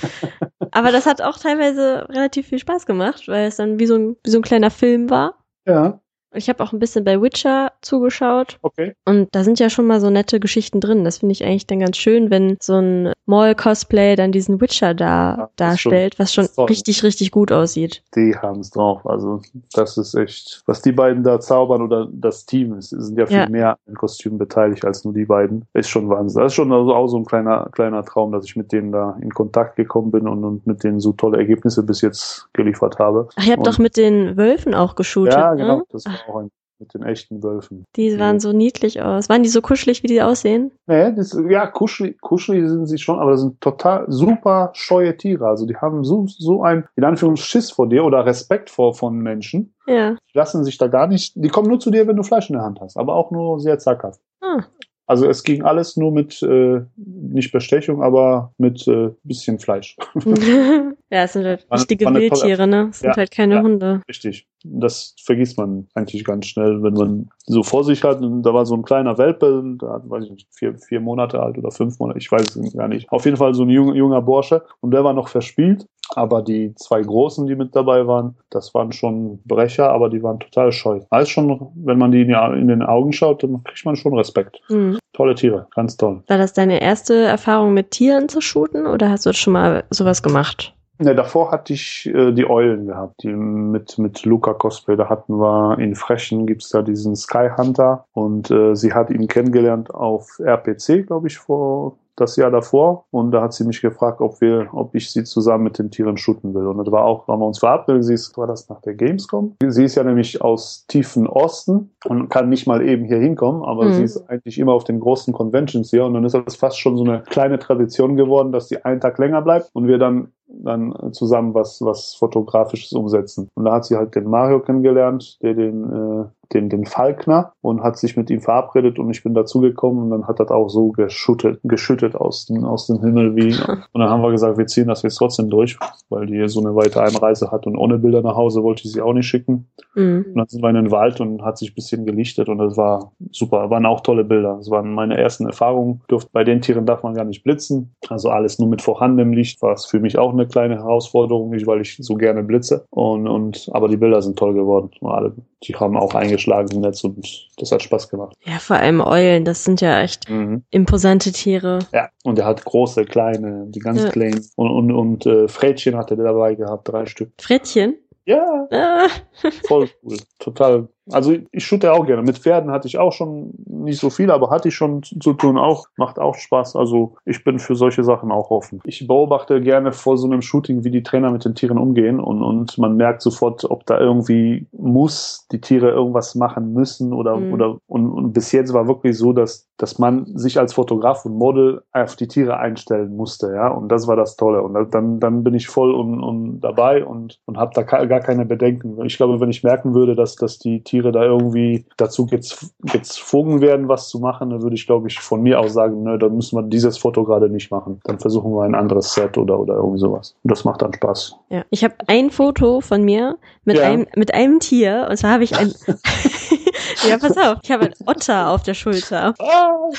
[0.70, 4.16] aber das hat auch teilweise relativ viel Spaß gemacht, weil es dann wie so ein,
[4.24, 5.38] wie so ein kleiner Film war.
[5.66, 6.00] Ja.
[6.34, 8.58] Ich habe auch ein bisschen bei Witcher zugeschaut.
[8.62, 8.94] Okay.
[9.04, 11.04] Und da sind ja schon mal so nette Geschichten drin.
[11.04, 15.36] Das finde ich eigentlich dann ganz schön, wenn so ein Mall-Cosplay dann diesen Witcher da
[15.36, 18.02] ja, darstellt, was schon richtig, richtig gut aussieht.
[18.14, 19.06] Die haben es drauf.
[19.06, 19.40] Also
[19.72, 23.36] das ist echt, was die beiden da zaubern oder das Team ist, sind ja viel
[23.36, 23.48] ja.
[23.48, 25.64] mehr an Kostümen beteiligt als nur die beiden.
[25.72, 26.42] Ist schon Wahnsinn.
[26.42, 29.16] Das ist schon also auch so ein kleiner, kleiner Traum, dass ich mit denen da
[29.20, 33.28] in Kontakt gekommen bin und, und mit denen so tolle Ergebnisse bis jetzt geliefert habe.
[33.36, 35.34] Ach, ihr habt und doch mit den Wölfen auch geshootet.
[35.34, 35.78] Ja, genau.
[35.78, 35.84] Ne?
[35.90, 36.48] Das auch
[36.78, 37.84] mit den echten Wölfen.
[37.96, 39.28] Die sahen so niedlich aus.
[39.28, 40.72] Waren die so kuschelig, wie die aussehen?
[40.86, 45.46] Nee, das, ja, kuschelig, kuschelig sind sie schon, aber das sind total super scheue Tiere.
[45.46, 49.18] Also die haben so, so ein, in Anführungszeichen, Schiss vor dir oder Respekt vor von
[49.18, 49.74] Menschen.
[49.86, 50.12] Ja.
[50.12, 52.56] Die lassen sich da gar nicht, die kommen nur zu dir, wenn du Fleisch in
[52.56, 54.20] der Hand hast, aber auch nur sehr zaghaft.
[54.40, 54.64] Ah.
[55.06, 59.96] Also es ging alles nur mit, äh, nicht Bestechung, aber mit äh, bisschen Fleisch.
[61.10, 62.88] ja, es sind halt richtige Wildtiere, ne?
[62.90, 64.00] Es sind ja, halt keine ja, Hunde.
[64.08, 64.46] Richtig.
[64.64, 68.20] Das vergisst man eigentlich ganz schnell, wenn man so vor sich hat.
[68.22, 71.58] Und da war so ein kleiner Welpe, da weiß ich nicht, vier, vier Monate alt
[71.58, 73.10] oder fünf Monate, ich weiß es gar nicht.
[73.10, 74.62] Auf jeden Fall so ein junger, junger Bursche.
[74.80, 75.86] Und der war noch verspielt.
[76.16, 80.38] Aber die zwei Großen, die mit dabei waren, das waren schon Brecher, aber die waren
[80.38, 81.00] total scheu.
[81.10, 84.60] Alles schon, wenn man die in den Augen schaut, dann kriegt man schon Respekt.
[84.68, 84.98] Mhm.
[85.12, 86.22] Tolle Tiere, ganz toll.
[86.26, 90.22] War das deine erste Erfahrung mit Tieren zu shooten oder hast du schon mal sowas
[90.22, 90.74] gemacht?
[90.98, 94.96] Ne, davor hatte ich äh, die Eulen gehabt, die mit, mit Luca Cosplay.
[94.96, 99.26] Da hatten wir in Frechen gibt's da diesen Sky Hunter und äh, sie hat ihn
[99.26, 104.20] kennengelernt auf RPC, glaube ich, vor das Jahr davor und da hat sie mich gefragt,
[104.20, 106.66] ob wir, ob ich sie zusammen mit den Tieren shooten will.
[106.66, 109.56] Und das war auch, haben wir uns verabredet, sie ist, war das nach der Gamescom?
[109.66, 113.86] Sie ist ja nämlich aus tiefen Osten und kann nicht mal eben hier hinkommen, aber
[113.86, 113.94] mhm.
[113.94, 116.96] sie ist eigentlich immer auf den großen Conventions hier und dann ist das fast schon
[116.96, 120.94] so eine kleine Tradition geworden, dass sie einen Tag länger bleibt und wir dann dann
[121.12, 123.50] zusammen was, was Fotografisches umsetzen.
[123.54, 126.24] Und da hat sie halt den Mario kennengelernt, der den, äh,
[126.54, 130.26] den, den Falkner und hat sich mit ihm verabredet und ich bin dazugekommen und dann
[130.26, 133.54] hat das auch so geschüttet, geschüttet aus dem, aus dem Himmel wie.
[133.92, 135.78] Und dann haben wir gesagt, wir ziehen das jetzt trotzdem durch,
[136.08, 139.00] weil die so eine weite Einreise hat und ohne Bilder nach Hause wollte ich sie
[139.00, 139.68] auch nicht schicken.
[139.94, 140.26] Mhm.
[140.28, 142.76] Und dann sind wir in den Wald und hat sich ein bisschen gelichtet und das
[142.76, 143.70] war super.
[143.70, 144.56] Waren auch tolle Bilder.
[144.56, 146.02] Das waren meine ersten Erfahrungen.
[146.08, 147.94] Durft, bei den Tieren darf man gar nicht blitzen.
[148.08, 151.66] Also alles nur mit vorhandenem Licht war es für mich auch eine kleine Herausforderung, nicht
[151.66, 152.84] weil ich so gerne blitze.
[152.90, 154.90] Und, und aber die Bilder sind toll geworden.
[155.02, 155.32] Alle,
[155.62, 156.14] die haben auch
[156.44, 158.36] eingeschlagen im Netz und das hat Spaß gemacht.
[158.44, 160.64] Ja, vor allem Eulen, das sind ja echt mhm.
[160.70, 161.80] imposante Tiere.
[161.92, 164.10] Ja, und er hat große, kleine, die ganz ja.
[164.10, 164.46] kleinen.
[164.56, 167.32] Und, und, und äh, Frädchen hat er dabei gehabt, drei Stück.
[167.40, 167.96] Frädchen?
[168.26, 168.66] Ja.
[168.70, 169.08] Ah.
[169.68, 170.16] Voll cool.
[170.38, 172.22] Total also ich shoote auch gerne.
[172.22, 175.58] Mit Pferden hatte ich auch schon nicht so viel, aber hatte ich schon zu tun
[175.58, 175.86] auch.
[175.96, 176.76] Macht auch Spaß.
[176.76, 178.80] Also ich bin für solche Sachen auch offen.
[178.84, 182.42] Ich beobachte gerne vor so einem Shooting, wie die Trainer mit den Tieren umgehen und,
[182.42, 187.52] und man merkt sofort, ob da irgendwie muss die Tiere irgendwas machen müssen oder, mhm.
[187.52, 191.36] oder und, und bis jetzt war wirklich so, dass, dass man sich als Fotograf und
[191.36, 193.68] Model auf die Tiere einstellen musste, ja.
[193.68, 194.62] Und das war das Tolle.
[194.62, 198.46] Und dann, dann bin ich voll und, und dabei und, und habe da gar keine
[198.46, 199.04] Bedenken.
[199.04, 203.60] Ich glaube, wenn ich merken würde, dass, dass die Tiere Tiere da irgendwie dazu gezwungen
[203.60, 206.36] werden, was zu machen, dann würde ich, glaube ich, von mir aus sagen, ne, dann
[206.36, 208.00] müssen wir dieses Foto gerade nicht machen.
[208.04, 210.36] Dann versuchen wir ein anderes Set oder, oder irgendwie sowas.
[210.44, 211.34] Und das macht dann Spaß.
[211.50, 213.84] Ja, ich habe ein Foto von mir mit, ja.
[213.84, 215.74] einem, mit einem Tier und zwar habe ich ein.
[217.08, 219.34] ja, pass auf, ich habe einen Otter auf der Schulter.
[219.40, 219.90] Ah.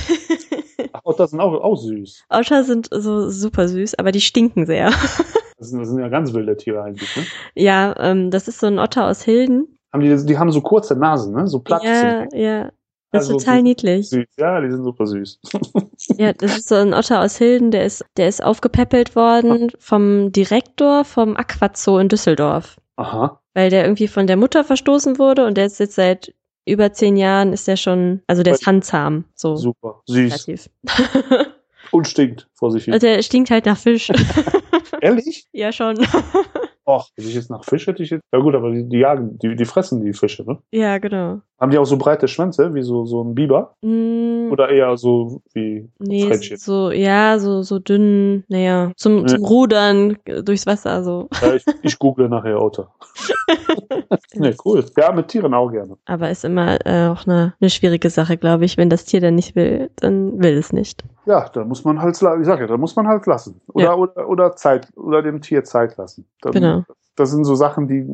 [0.93, 2.23] Ach, Otter sind auch, auch süß.
[2.29, 4.91] Otter sind so super süß, aber die stinken sehr.
[5.57, 7.23] Das sind, das sind ja ganz wilde Tiere eigentlich, ne?
[7.55, 9.74] Ja, ähm, das ist so ein Otter aus Hilden.
[9.95, 11.47] Haben die, die haben so kurze Nasen, ne?
[11.47, 11.81] So platt.
[11.85, 12.63] Ja, ja.
[13.11, 14.09] Das ist Also, total niedlich.
[14.09, 14.25] Süß.
[14.37, 15.39] Ja, die sind super süß.
[16.17, 20.33] Ja, das ist so ein Otter aus Hilden, der ist, der ist aufgepäppelt worden vom
[20.33, 22.75] Direktor vom Aquazoo in Düsseldorf.
[22.97, 23.39] Aha.
[23.53, 26.33] Weil der irgendwie von der Mutter verstoßen wurde und der ist jetzt seit
[26.65, 30.01] über zehn Jahren ist der schon, also der ist handzahm, so Super.
[30.07, 30.33] Süß.
[30.33, 30.69] relativ.
[31.91, 32.93] Und stinkt vor sich hin.
[32.93, 34.11] Also der stinkt halt nach Fisch.
[35.01, 35.47] Ehrlich?
[35.53, 36.05] ja, schon.
[36.85, 38.23] Och, wenn ich jetzt nach Fisch hätte ich jetzt.
[38.31, 40.59] Ja gut, aber die, die jagen, die, die fressen die Fische, ne?
[40.71, 41.41] ja, genau.
[41.57, 43.75] Haben die auch so breite Schwänze, wie so, so ein Biber?
[43.81, 46.57] Mm, Oder eher so wie nee, Frettchen?
[46.57, 49.27] so, ja, so, so dünn, naja, zum, Nee.
[49.27, 51.29] zum Rudern äh, durchs Wasser, so.
[51.41, 52.91] Ja, ich, ich google nachher Otter.
[54.35, 54.83] ne, cool.
[54.97, 55.97] Ja, mit Tieren auch gerne.
[56.05, 58.75] Aber ist immer äh, auch eine, eine schwierige Sache, glaube ich.
[58.77, 61.03] Wenn das Tier dann nicht will, dann will es nicht.
[61.25, 63.61] Ja, da muss man halt, ich sag ja, da muss man halt lassen.
[63.73, 63.95] Oder, Ja.
[63.95, 66.25] oder, oder Zeit, oder dem Tier Zeit lassen.
[66.41, 66.83] Dann, Genau.
[67.15, 68.05] Das sind so Sachen, die,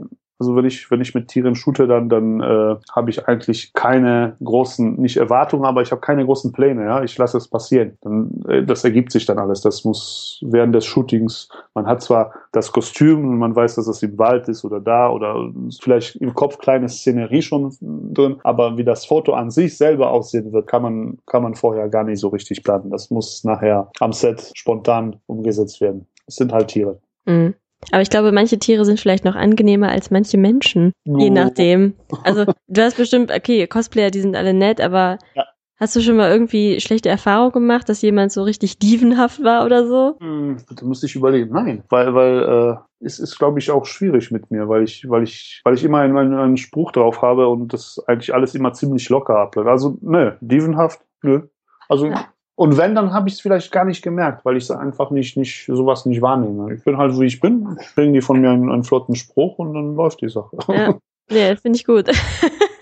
[0.42, 4.38] also wenn ich, wenn ich mit Tieren shoote, dann, dann äh, habe ich eigentlich keine
[4.44, 7.04] großen, nicht Erwartungen, aber ich habe keine großen Pläne, ja.
[7.04, 7.96] Ich lasse es passieren.
[8.02, 9.62] Dann, äh, das ergibt sich dann alles.
[9.62, 14.02] Das muss während des Shootings, man hat zwar das Kostüm und man weiß, dass es
[14.02, 18.84] im Wald ist oder da oder vielleicht im Kopf kleine Szenerie schon drin, aber wie
[18.84, 22.30] das Foto an sich selber aussehen wird, kann man, kann man vorher gar nicht so
[22.30, 22.90] richtig planen.
[22.90, 26.08] Das muss nachher am Set spontan umgesetzt werden.
[26.26, 27.00] Es sind halt Tiere.
[27.26, 27.54] Mhm.
[27.92, 30.92] Aber ich glaube, manche Tiere sind vielleicht noch angenehmer als manche Menschen.
[31.06, 31.34] Je Oh.
[31.34, 31.96] nachdem.
[32.24, 35.46] Also, du hast bestimmt, okay, Cosplayer, die sind alle nett, aber Ja.
[35.78, 39.88] hast du schon mal irgendwie schlechte Erfahrungen gemacht, dass jemand so richtig dievenhaft war oder
[39.88, 40.16] so?
[40.20, 41.52] Hm, Da muss ich überlegen.
[41.52, 45.24] Nein, weil, weil äh, es ist, glaube ich, auch schwierig mit mir, weil ich, weil
[45.24, 48.74] ich, weil ich immer einen, einen, einen Spruch drauf habe und das eigentlich alles immer
[48.74, 49.68] ziemlich locker abläuft.
[49.70, 51.42] Also, ne, dievenhaft, nö.
[51.90, 52.28] Also, Ja.
[52.62, 55.36] Und wenn, dann habe ich es vielleicht gar nicht gemerkt, weil ich es einfach nicht,
[55.36, 56.76] nicht, sowas nicht wahrnehme.
[56.76, 59.74] Ich bin halt, wie ich bin, kriegen die von mir einen, einen flotten Spruch und
[59.74, 60.56] dann läuft die Sache.
[60.68, 60.94] Ja.
[61.32, 62.08] Nee, finde ich gut.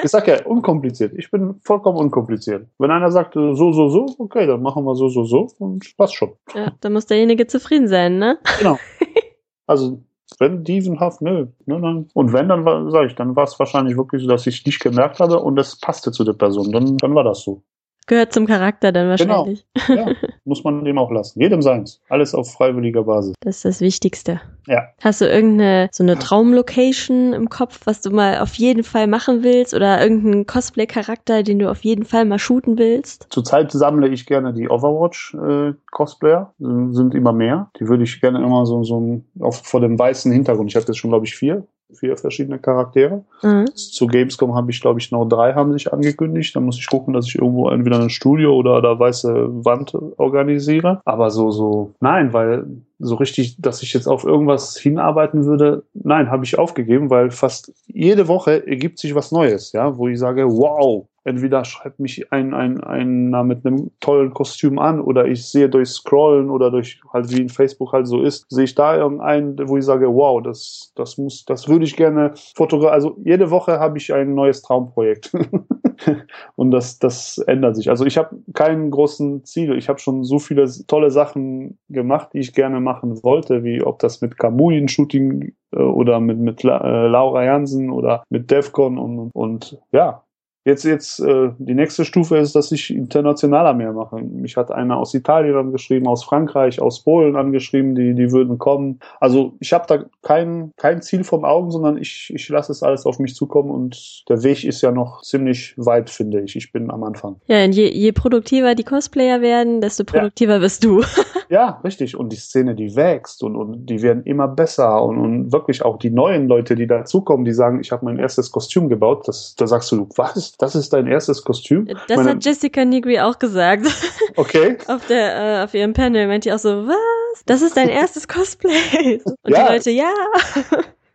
[0.01, 1.13] Ich sag ja, unkompliziert.
[1.17, 2.67] Ich bin vollkommen unkompliziert.
[2.77, 5.97] Wenn einer sagt, äh, so, so, so, okay, dann machen wir so, so, so und
[5.97, 6.31] passt schon.
[6.55, 8.37] ja, da muss derjenige zufrieden sein, ne?
[8.59, 8.77] Genau.
[9.67, 10.01] Also,
[10.39, 11.47] wenn dievenhaft, nö.
[11.65, 14.47] Ne, dann, und wenn, dann war, sag ich, dann war es wahrscheinlich wirklich so, dass
[14.47, 16.71] ich nicht gemerkt habe und es passte zu der Person.
[16.71, 17.61] Dann, dann war das so.
[18.07, 19.45] Gehört zum Charakter dann Genau.
[19.45, 19.65] wahrscheinlich.
[19.87, 20.13] Ja,
[20.45, 21.39] muss man dem auch lassen.
[21.41, 22.01] Jedem seins.
[22.09, 23.35] Alles auf freiwilliger Basis.
[23.41, 24.41] Das ist das Wichtigste.
[24.67, 24.87] Ja.
[25.01, 29.43] Hast du irgendeine so eine Traumlocation im Kopf, was du mal auf jeden Fall machen
[29.43, 33.27] willst oder irgendeinen Cosplay-Charakter, den du auf jeden Fall mal shooten willst?
[33.29, 36.53] Zurzeit sammle ich gerne die Overwatch-Cosplayer.
[36.59, 37.71] Sind sind immer mehr.
[37.79, 40.69] Die würde ich gerne immer so, so auf, vor dem weißen Hintergrund.
[40.69, 41.65] Ich habe jetzt schon, glaube ich, vier.
[41.93, 43.23] Vier verschiedene Charaktere.
[43.41, 43.65] Mhm.
[43.75, 46.55] Zu Gamescom habe ich, glaube ich, noch drei haben sich angekündigt.
[46.55, 51.01] Da muss ich gucken, dass ich irgendwo entweder ein Studio oder da weiße Wand organisiere.
[51.05, 52.65] Aber so, so, nein, weil
[52.99, 57.73] so richtig, dass ich jetzt auf irgendwas hinarbeiten würde, nein, habe ich aufgegeben, weil fast
[57.87, 62.53] jede Woche ergibt sich was Neues, ja, wo ich sage, wow, entweder schreibt mich ein,
[62.53, 67.31] ein, einer mit einem tollen Kostüm an oder ich sehe durch Scrollen oder durch halt
[67.31, 70.91] wie in Facebook halt so ist, sehe ich da irgendeinen, wo ich sage, wow, das,
[70.95, 72.93] das muss, das würde ich gerne fotografieren.
[72.93, 75.31] Also jede Woche habe ich ein neues Traumprojekt.
[76.55, 77.89] Und das, das ändert sich.
[77.89, 79.77] Also ich habe keinen großen Ziel.
[79.77, 83.99] Ich habe schon so viele tolle Sachen gemacht, die ich gerne machen wollte, wie ob
[83.99, 89.77] das mit Kamuyen-Shooting äh, oder mit, mit äh, Laura Jansen oder mit Defcon und, und
[89.91, 90.23] ja.
[90.69, 94.17] Jetzt, jetzt, äh, die nächste Stufe ist, dass ich internationaler mehr mache.
[94.17, 98.99] Mich hat einer aus Italien angeschrieben, aus Frankreich, aus Polen angeschrieben, die, die würden kommen.
[99.19, 103.07] Also ich habe da kein, kein Ziel vom Augen, sondern ich, ich lasse es alles
[103.07, 106.55] auf mich zukommen und der Weg ist ja noch ziemlich weit, finde ich.
[106.55, 107.37] Ich bin am Anfang.
[107.47, 111.03] Ja, und je, je produktiver die Cosplayer werden, desto produktiver bist du.
[111.49, 112.15] Ja, richtig.
[112.15, 115.01] Und die Szene, die wächst und, und die werden immer besser.
[115.01, 118.51] Und, und wirklich auch die neuen Leute, die dazukommen, die sagen, ich habe mein erstes
[118.51, 119.27] Kostüm gebaut.
[119.27, 120.55] Das, da sagst du, was?
[120.57, 121.87] Das ist dein erstes Kostüm?
[122.07, 123.85] Das Meine- hat Jessica Nigri auch gesagt.
[124.35, 124.77] Okay.
[124.87, 127.43] auf der, äh, auf ihrem Panel meint die auch so, was?
[127.45, 129.19] Das ist dein erstes Cosplay?
[129.25, 129.67] Und Ja.
[129.67, 130.13] die Leute, ja.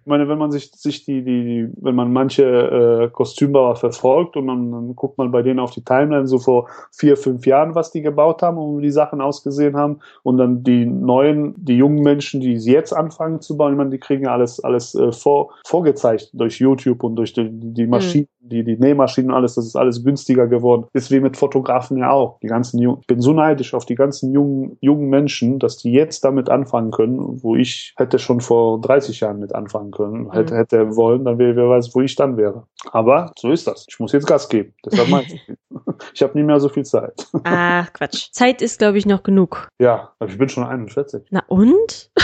[0.05, 4.37] Ich meine, wenn man sich, sich die, die, die, wenn man manche äh, Kostümbauer verfolgt
[4.37, 7.75] und dann, dann guckt man bei denen auf die Timeline so vor vier, fünf Jahren,
[7.75, 10.01] was die gebaut haben und wie die Sachen ausgesehen haben.
[10.23, 13.89] Und dann die neuen, die jungen Menschen, die sie jetzt anfangen zu bauen, ich meine,
[13.89, 18.29] die kriegen ja alles, alles äh, vor, vorgezeigt durch YouTube und durch die, die Maschinen,
[18.45, 20.87] die, die Nähmaschinen und alles, das ist alles günstiger geworden.
[20.93, 22.39] Ist wie mit Fotografen ja auch.
[22.41, 25.93] Die ganzen jungen, ich bin so neidisch auf die ganzen jungen, jungen Menschen, dass die
[25.93, 30.57] jetzt damit anfangen können, wo ich hätte schon vor 30 Jahren mit anfangen können, hätte,
[30.57, 32.67] hätte wollen, dann wäre, wer weiß, wo ich dann wäre.
[32.91, 33.87] Aber so ist das.
[33.89, 34.75] Ich muss jetzt Gas geben.
[34.85, 35.53] Deshalb meine ich,
[36.15, 37.27] ich habe nie mehr so viel Zeit.
[37.45, 38.31] Ach, Quatsch.
[38.33, 39.69] Zeit ist, glaube ich, noch genug.
[39.81, 41.23] Ja, aber ich bin schon 41.
[41.31, 42.11] Na und?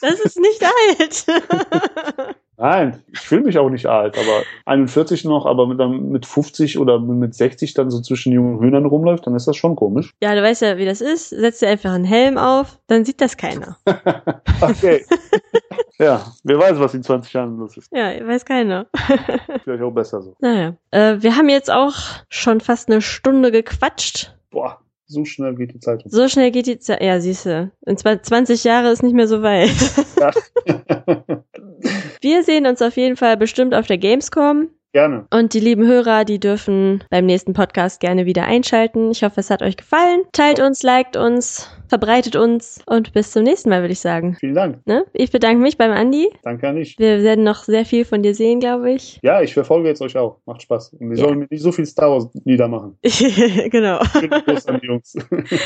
[0.00, 1.26] Das ist nicht alt.
[2.60, 6.98] Nein, ich fühle mich auch nicht alt, aber 41 noch, aber mit, mit 50 oder
[6.98, 10.12] mit 60 dann so zwischen jungen Hühnern rumläuft, dann ist das schon komisch.
[10.22, 11.30] Ja, du weißt ja, wie das ist.
[11.30, 13.78] Setz dir einfach einen Helm auf, dann sieht das keiner.
[14.60, 15.06] okay.
[15.98, 17.90] ja, wer weiß, was in 20 Jahren los ist.
[17.92, 18.88] Ja, weiß keiner.
[19.64, 20.36] Vielleicht auch besser so.
[20.40, 21.94] Naja, äh, wir haben jetzt auch
[22.28, 24.36] schon fast eine Stunde gequatscht.
[24.50, 24.80] Boah,
[25.10, 26.02] so schnell geht die Zeit.
[26.06, 27.02] So schnell geht die Zeit.
[27.02, 27.70] Ja, siehst du.
[27.84, 29.70] In 20 Jahre ist nicht mehr so weit.
[30.18, 30.30] Ja.
[32.20, 34.68] Wir sehen uns auf jeden Fall bestimmt auf der Gamescom.
[34.92, 35.26] Gerne.
[35.32, 39.12] Und die lieben Hörer, die dürfen beim nächsten Podcast gerne wieder einschalten.
[39.12, 40.22] Ich hoffe, es hat euch gefallen.
[40.32, 44.36] Teilt uns, liked uns, verbreitet uns und bis zum nächsten Mal, würde ich sagen.
[44.40, 44.86] Vielen Dank.
[44.86, 45.06] Ne?
[45.12, 46.28] Ich bedanke mich beim Andi.
[46.42, 46.98] Danke an dich.
[46.98, 49.20] Wir werden noch sehr viel von dir sehen, glaube ich.
[49.22, 50.38] Ja, ich verfolge jetzt euch auch.
[50.44, 50.94] Macht Spaß.
[50.94, 51.24] Und wir ja.
[51.24, 52.98] sollen nicht so viel Star Wars niedermachen.
[53.02, 53.98] genau.
[53.98, 55.16] An die Jungs.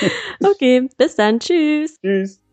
[0.45, 1.39] okay, bis dann.
[1.41, 1.99] Tschüss.
[2.01, 2.44] Tschüss.